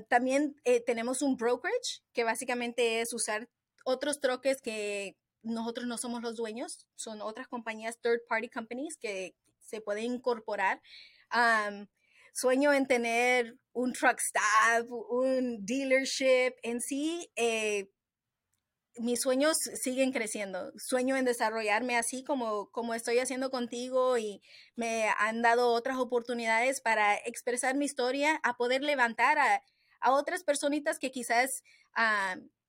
también 0.09 0.55
eh, 0.65 0.81
tenemos 0.81 1.21
un 1.21 1.38
brokerage, 1.38 2.01
que 2.13 2.23
básicamente 2.23 3.01
es 3.01 3.13
usar 3.13 3.49
otros 3.84 4.19
troques 4.19 4.62
que 4.62 5.17
nosotros 5.43 5.86
no 5.88 5.98
somos 5.98 6.22
los 6.22 6.36
dueños, 6.36 6.88
son 6.96 7.22
otras 7.22 7.48
compañías, 7.48 8.00
third 8.00 8.22
party 8.28 8.50
companies 8.50 8.98
que 8.98 9.36
se 9.60 9.82
pueden 9.82 10.06
incorporar. 10.06 10.82
sueño 12.34 12.74
en 12.74 12.88
tener 12.88 13.58
un 13.74 13.93
truck 13.93 14.19
stop, 14.19 14.91
un 14.91 15.65
dealership 15.65 16.56
en 16.63 16.82
sí. 16.82 17.32
Eh, 17.36 17.89
mis 18.98 19.22
sueños 19.22 19.58
siguen 19.58 20.12
creciendo. 20.12 20.72
Sueño 20.78 21.17
en 21.17 21.26
desarrollarme 21.26 21.98
así 21.98 22.24
como, 22.24 22.69
como 22.69 22.93
estoy 22.93 23.19
haciendo 23.19 23.50
contigo 23.50 24.17
y 24.17 24.41
me 24.76 25.10
han 25.17 25.41
dado 25.41 25.72
otras 25.74 25.98
oportunidades 25.98 26.80
para 26.80 27.15
expresar 27.15 27.76
mi 27.76 27.86
historia, 27.86 28.39
a 28.43 28.56
poder 28.56 28.84
levantar 28.84 29.39
a, 29.39 29.63
a 30.00 30.12
otras 30.12 30.43
personitas 30.43 31.00
que 31.00 31.12
quizás 31.12 31.63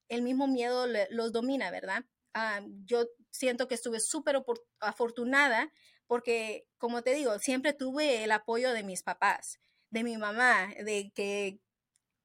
el 0.09 0.23
mismo 0.23 0.47
miedo 0.47 0.87
los 1.11 1.33
domina, 1.33 1.71
¿verdad? 1.71 2.05
Ah, 2.35 2.61
yo 2.85 3.07
siento 3.31 3.69
que 3.69 3.75
estuve 3.75 4.01
súper 4.01 4.43
afortunada 4.81 5.73
porque, 6.07 6.67
como 6.79 7.03
te 7.03 7.15
digo, 7.15 7.39
siempre 7.39 7.73
tuve 7.73 8.25
el 8.25 8.33
apoyo 8.33 8.73
de 8.73 8.83
mis 8.83 9.03
papás, 9.03 9.59
de 9.91 10.05
mi 10.05 10.17
mamá, 10.17 10.69
de 10.85 11.13
que 11.15 11.61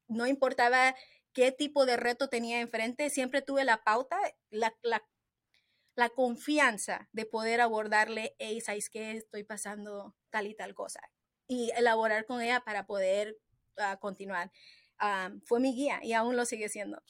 no 0.08 0.26
importaba 0.26 0.94
qué 1.32 1.52
tipo 1.52 1.86
de 1.86 1.96
reto 1.96 2.28
tenía 2.28 2.60
enfrente, 2.60 3.10
siempre 3.10 3.42
tuve 3.42 3.64
la 3.64 3.82
pauta, 3.84 4.18
la 4.50 6.08
confianza 6.08 7.08
de 7.12 7.26
poder 7.26 7.60
abordarle, 7.60 8.34
hey, 8.38 8.60
¿sabes 8.60 8.90
qué? 8.90 9.12
Estoy 9.12 9.44
pasando 9.44 10.16
tal 10.30 10.46
y 10.46 10.54
tal 10.54 10.74
cosa. 10.74 11.00
Y 11.46 11.70
elaborar 11.76 12.26
con 12.26 12.40
ella 12.40 12.60
para 12.60 12.86
poder 12.86 13.36
ah, 13.76 13.98
continuar. 14.00 14.50
Ah, 15.02 15.30
fue 15.46 15.60
mi 15.60 15.74
guía 15.74 16.00
y 16.02 16.12
aún 16.12 16.36
lo 16.36 16.44
sigue 16.44 16.68
siendo. 16.68 17.02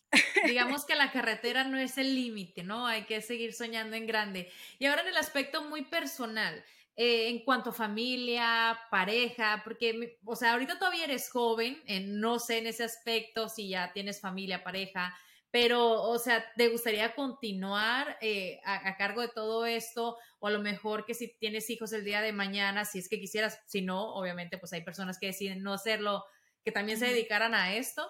Digamos 0.47 0.85
que 0.85 0.95
la 0.95 1.11
carretera 1.13 1.65
no 1.65 1.77
es 1.77 1.99
el 1.99 2.15
límite, 2.15 2.63
¿no? 2.63 2.87
Hay 2.87 3.03
que 3.03 3.21
seguir 3.21 3.53
soñando 3.53 3.97
en 3.97 4.07
grande. 4.07 4.51
Y 4.79 4.87
ahora 4.87 5.03
en 5.03 5.09
el 5.09 5.17
aspecto 5.17 5.65
muy 5.65 5.83
personal, 5.83 6.65
eh, 6.95 7.29
en 7.31 7.45
cuanto 7.45 7.71
a 7.71 7.73
familia, 7.73 8.79
pareja, 8.91 9.63
porque, 9.65 10.19
o 10.25 10.37
sea, 10.37 10.53
ahorita 10.53 10.79
todavía 10.79 11.05
eres 11.05 11.31
joven, 11.31 11.83
eh, 11.87 12.01
no 12.01 12.39
sé 12.39 12.59
en 12.59 12.69
ese 12.69 12.85
aspecto 12.85 13.49
si 13.49 13.71
ya 13.71 13.93
tienes 13.93 14.21
familia, 14.21 14.63
pareja, 14.63 15.13
pero, 15.51 16.03
o 16.03 16.19
sea, 16.19 16.45
¿te 16.57 16.69
gustaría 16.69 17.15
continuar 17.17 18.19
eh, 18.21 18.61
a, 18.65 18.89
a 18.89 18.97
cargo 18.97 19.21
de 19.21 19.29
todo 19.29 19.67
esto? 19.67 20.17
O 20.39 20.47
a 20.47 20.51
lo 20.53 20.61
mejor 20.61 21.05
que 21.05 21.15
si 21.15 21.37
tienes 21.39 21.69
hijos 21.71 21.93
el 21.93 22.05
día 22.05 22.21
de 22.21 22.33
mañana, 22.33 22.85
si 22.85 23.01
es 23.01 23.09
que 23.09 23.19
quisieras, 23.19 23.61
si 23.67 23.83
no, 23.83 24.15
obviamente, 24.15 24.59
pues 24.59 24.73
hay 24.73 24.83
personas 24.85 25.19
que 25.19 25.27
deciden 25.27 25.63
no 25.65 25.73
hacerlo, 25.73 26.25
que 26.65 26.73
también 26.73 26.99
se 26.99 27.07
dedicaran 27.07 27.55
a 27.55 27.75
esto. 27.75 28.07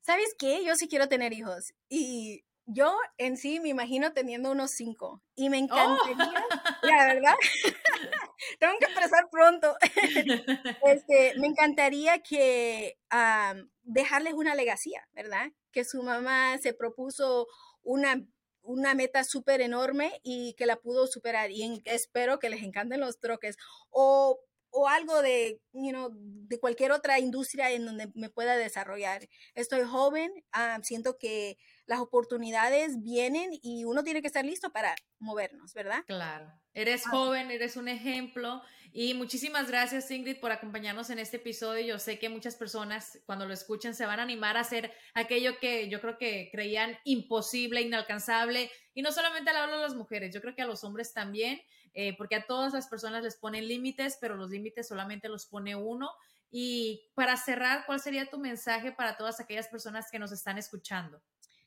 ¿Sabes 0.00 0.34
qué? 0.38 0.64
Yo 0.64 0.74
sí 0.76 0.88
quiero 0.88 1.08
tener 1.08 1.32
hijos 1.32 1.72
y 1.88 2.44
yo 2.66 2.96
en 3.18 3.36
sí 3.36 3.60
me 3.60 3.68
imagino 3.68 4.12
teniendo 4.12 4.50
unos 4.52 4.70
cinco 4.72 5.22
y 5.34 5.50
me 5.50 5.58
encantaría, 5.58 6.16
la 6.82 7.06
verdad, 7.06 7.34
tengo 8.58 8.74
que 8.78 8.86
empezar 8.86 9.28
pronto. 9.30 9.74
Este, 10.84 11.34
me 11.38 11.46
encantaría 11.46 12.20
que 12.20 12.98
am, 13.10 13.70
dejarles 13.82 14.34
una 14.34 14.54
legacía, 14.54 15.06
¿verdad? 15.12 15.50
Que 15.72 15.84
su 15.84 16.02
mamá 16.02 16.56
se 16.58 16.72
propuso 16.72 17.46
una, 17.82 18.24
una 18.62 18.94
meta 18.94 19.24
súper 19.24 19.60
enorme 19.60 20.20
y 20.22 20.54
que 20.54 20.66
la 20.66 20.76
pudo 20.76 21.06
superar. 21.06 21.50
Y 21.50 21.62
en- 21.62 21.82
espero 21.84 22.38
que 22.38 22.48
les 22.50 22.62
encanten 22.62 23.00
los 23.00 23.20
troques. 23.20 23.56
O, 23.90 24.40
o 24.70 24.88
algo 24.88 25.22
de, 25.22 25.60
you 25.72 25.90
know, 25.90 26.10
de 26.14 26.58
cualquier 26.60 26.92
otra 26.92 27.18
industria 27.18 27.70
en 27.70 27.84
donde 27.86 28.10
me 28.14 28.30
pueda 28.30 28.56
desarrollar. 28.56 29.28
Estoy 29.54 29.82
joven, 29.82 30.32
am, 30.52 30.82
siento 30.82 31.16
que 31.18 31.56
las 31.86 32.00
oportunidades 32.00 33.02
vienen 33.02 33.50
y 33.62 33.84
uno 33.84 34.02
tiene 34.04 34.20
que 34.22 34.28
estar 34.28 34.44
listo 34.44 34.70
para 34.72 34.94
movernos, 35.18 35.74
¿verdad? 35.74 36.04
Claro, 36.06 36.52
eres 36.72 37.06
Ah. 37.06 37.10
joven, 37.10 37.50
eres 37.50 37.76
un 37.76 37.88
ejemplo 37.88 38.62
y 38.92 39.14
muchísimas 39.14 39.68
gracias 39.68 40.10
Ingrid 40.10 40.40
por 40.40 40.50
acompañarnos 40.52 41.10
en 41.10 41.18
este 41.18 41.36
episodio. 41.36 41.84
Yo 41.86 41.98
sé 41.98 42.18
que 42.18 42.28
muchas 42.28 42.56
personas 42.56 43.20
cuando 43.26 43.46
lo 43.46 43.52
escuchen 43.54 43.94
se 43.94 44.06
van 44.06 44.18
a 44.20 44.22
animar 44.24 44.56
a 44.56 44.60
hacer 44.60 44.92
aquello 45.14 45.58
que 45.60 45.88
yo 45.88 46.00
creo 46.00 46.18
que 46.18 46.48
creían 46.52 46.96
imposible, 47.04 47.82
inalcanzable 47.82 48.70
y 48.94 49.02
no 49.02 49.12
solamente 49.12 49.52
le 49.52 49.58
hablo 49.58 49.76
a 49.76 49.80
las 49.80 49.94
mujeres, 49.94 50.34
yo 50.34 50.40
creo 50.40 50.54
que 50.54 50.62
a 50.62 50.66
los 50.66 50.82
hombres 50.84 51.12
también, 51.12 51.60
eh, 51.94 52.16
porque 52.16 52.36
a 52.36 52.46
todas 52.46 52.72
las 52.72 52.88
personas 52.88 53.22
les 53.22 53.36
ponen 53.36 53.68
límites, 53.68 54.18
pero 54.20 54.36
los 54.36 54.50
límites 54.50 54.88
solamente 54.88 55.28
los 55.28 55.46
pone 55.46 55.76
uno. 55.76 56.10
Y 56.50 57.10
para 57.14 57.36
cerrar, 57.36 57.84
¿cuál 57.86 58.00
sería 58.00 58.28
tu 58.28 58.38
mensaje 58.38 58.92
para 58.92 59.16
todas 59.16 59.40
aquellas 59.40 59.68
personas 59.68 60.06
que 60.10 60.18
nos 60.18 60.32
están 60.32 60.58
escuchando? 60.58 61.22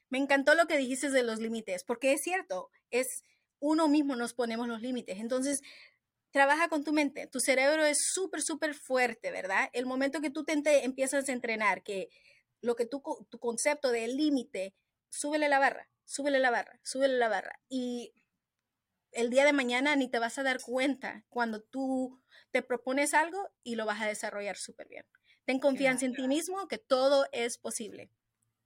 Me 0.09 0.17
encantó 0.17 0.55
lo 0.55 0.67
que 0.67 0.77
dijiste 0.77 1.09
de 1.09 1.23
los 1.23 1.39
límites, 1.39 1.83
porque 1.83 2.13
es 2.13 2.21
cierto, 2.21 2.69
es 2.91 3.23
uno 3.59 3.87
mismo 3.87 4.15
nos 4.15 4.33
ponemos 4.33 4.67
los 4.67 4.81
límites. 4.81 5.19
Entonces, 5.19 5.61
trabaja 6.31 6.67
con 6.67 6.83
tu 6.83 6.91
mente. 6.91 7.27
Tu 7.27 7.39
cerebro 7.39 7.85
es 7.85 7.99
súper, 8.11 8.41
súper 8.41 8.73
fuerte, 8.73 9.31
¿verdad? 9.31 9.69
El 9.71 9.85
momento 9.85 10.19
que 10.19 10.29
tú 10.29 10.43
te 10.43 10.53
empiezas 10.83 11.29
a 11.29 11.31
entrenar, 11.31 11.83
que 11.83 12.09
lo 12.61 12.75
que 12.75 12.85
tú, 12.85 13.01
tu 13.29 13.39
concepto 13.39 13.91
de 13.91 14.07
límite, 14.07 14.73
súbele 15.09 15.47
la 15.47 15.59
barra, 15.59 15.89
súbele 16.05 16.39
la 16.39 16.49
barra, 16.49 16.79
súbele 16.83 17.17
la 17.17 17.29
barra. 17.29 17.59
Y 17.69 18.13
el 19.13 19.29
día 19.29 19.45
de 19.45 19.53
mañana 19.53 19.95
ni 19.95 20.09
te 20.09 20.19
vas 20.19 20.37
a 20.37 20.43
dar 20.43 20.61
cuenta 20.61 21.25
cuando 21.29 21.61
tú 21.61 22.21
te 22.51 22.61
propones 22.61 23.13
algo 23.13 23.49
y 23.63 23.75
lo 23.75 23.85
vas 23.85 24.01
a 24.01 24.07
desarrollar 24.07 24.57
súper 24.57 24.87
bien. 24.87 25.05
Ten 25.45 25.59
confianza 25.59 26.05
en 26.05 26.15
ti 26.15 26.27
mismo, 26.27 26.67
que 26.67 26.77
todo 26.77 27.25
es 27.31 27.57
posible. 27.57 28.09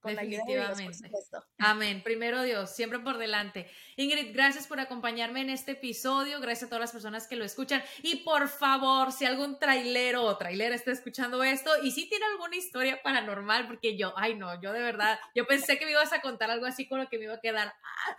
Con 0.08 0.16
la 0.16 0.22
ayuda 0.22 0.44
de 0.46 0.52
Dios, 0.52 0.66
por 0.66 0.76
Definitivamente. 0.76 1.08
supuesto. 1.08 1.44
Amén. 1.58 2.02
Primero 2.02 2.42
Dios, 2.42 2.74
siempre 2.74 2.98
por 2.98 3.18
delante. 3.18 3.70
Ingrid, 3.96 4.32
gracias 4.32 4.66
por 4.66 4.80
acompañarme 4.80 5.40
en 5.40 5.50
este 5.50 5.72
episodio. 5.72 6.40
Gracias 6.40 6.64
a 6.64 6.68
todas 6.68 6.80
las 6.80 6.92
personas 6.92 7.26
que 7.26 7.36
lo 7.36 7.44
escuchan. 7.44 7.82
Y 8.02 8.16
por 8.16 8.48
favor, 8.48 9.12
si 9.12 9.24
algún 9.24 9.58
trailero 9.58 10.24
o 10.24 10.36
trailera 10.36 10.74
está 10.74 10.92
escuchando 10.92 11.42
esto 11.42 11.70
y 11.82 11.90
si 11.90 12.08
tiene 12.08 12.24
alguna 12.26 12.56
historia 12.56 13.02
paranormal, 13.02 13.66
porque 13.66 13.96
yo, 13.96 14.12
ay 14.16 14.34
no, 14.36 14.60
yo 14.60 14.72
de 14.72 14.80
verdad, 14.80 15.18
yo 15.34 15.46
pensé 15.46 15.78
que 15.78 15.84
me 15.84 15.92
ibas 15.92 16.12
a 16.12 16.20
contar 16.20 16.50
algo 16.50 16.66
así 16.66 16.86
con 16.86 17.00
lo 17.00 17.08
que 17.08 17.18
me 17.18 17.24
iba 17.24 17.34
a 17.34 17.40
quedar. 17.40 17.72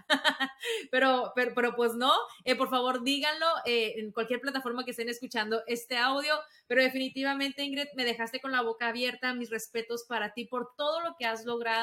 pero, 0.91 1.31
pero, 1.35 1.53
pero 1.55 1.75
pues 1.75 1.95
no. 1.95 2.11
Eh, 2.43 2.55
por 2.55 2.69
favor, 2.69 3.03
díganlo 3.03 3.47
eh, 3.65 3.93
en 3.97 4.11
cualquier 4.11 4.41
plataforma 4.41 4.83
que 4.83 4.91
estén 4.91 5.09
escuchando 5.09 5.63
este 5.67 5.97
audio. 5.97 6.35
Pero 6.67 6.81
definitivamente, 6.81 7.63
Ingrid, 7.63 7.87
me 7.95 8.05
dejaste 8.05 8.39
con 8.39 8.51
la 8.51 8.61
boca 8.61 8.89
abierta. 8.89 9.33
Mis 9.33 9.49
respetos 9.49 10.03
para 10.07 10.33
ti 10.33 10.45
por 10.45 10.75
todo 10.75 11.01
lo 11.01 11.15
que 11.17 11.25
has 11.25 11.45
logrado 11.45 11.78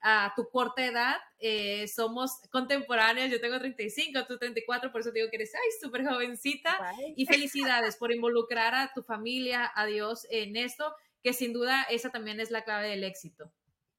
a 0.00 0.32
tu 0.36 0.48
corta 0.50 0.84
edad. 0.84 1.16
Eh, 1.38 1.86
somos 1.88 2.40
contemporáneos, 2.50 3.30
yo 3.30 3.40
tengo 3.40 3.58
35, 3.58 4.26
tú 4.26 4.38
34, 4.38 4.90
por 4.90 5.00
eso 5.00 5.12
te 5.12 5.20
digo 5.20 5.30
que 5.30 5.36
eres, 5.36 5.54
ay, 5.54 5.70
súper 5.80 6.06
jovencita. 6.06 6.76
Bye. 6.96 7.14
Y 7.16 7.26
felicidades 7.26 7.96
por 7.96 8.12
involucrar 8.12 8.74
a 8.74 8.92
tu 8.92 9.02
familia, 9.02 9.70
a 9.74 9.86
Dios 9.86 10.26
en 10.30 10.56
esto, 10.56 10.94
que 11.22 11.32
sin 11.32 11.52
duda 11.52 11.82
esa 11.84 12.10
también 12.10 12.40
es 12.40 12.50
la 12.50 12.64
clave 12.64 12.88
del 12.88 13.04
éxito. 13.04 13.52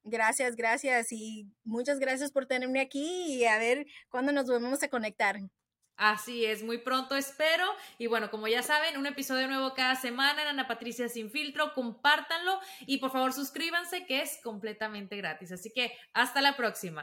Gracias, 0.06 0.54
gracias 0.54 1.12
y 1.12 1.48
muchas 1.64 1.98
gracias 1.98 2.30
por 2.30 2.44
tenerme 2.44 2.80
aquí 2.80 3.24
y 3.26 3.46
a 3.46 3.56
ver 3.56 3.86
cuándo 4.10 4.32
nos 4.32 4.46
volvemos 4.46 4.82
a 4.82 4.88
conectar. 4.88 5.40
Así 5.96 6.44
es, 6.44 6.62
muy 6.62 6.78
pronto 6.78 7.16
espero. 7.16 7.64
Y 7.98 8.06
bueno, 8.06 8.30
como 8.30 8.48
ya 8.48 8.62
saben, 8.62 8.96
un 8.96 9.06
episodio 9.06 9.46
nuevo 9.48 9.74
cada 9.74 9.94
semana 9.94 10.42
en 10.42 10.48
Ana 10.48 10.66
Patricia 10.66 11.08
Sin 11.08 11.30
Filtro. 11.30 11.72
Compártanlo 11.74 12.60
y 12.86 12.98
por 12.98 13.10
favor 13.10 13.32
suscríbanse 13.32 14.06
que 14.06 14.22
es 14.22 14.40
completamente 14.42 15.16
gratis. 15.16 15.52
Así 15.52 15.70
que 15.70 15.92
hasta 16.12 16.40
la 16.40 16.56
próxima. 16.56 17.02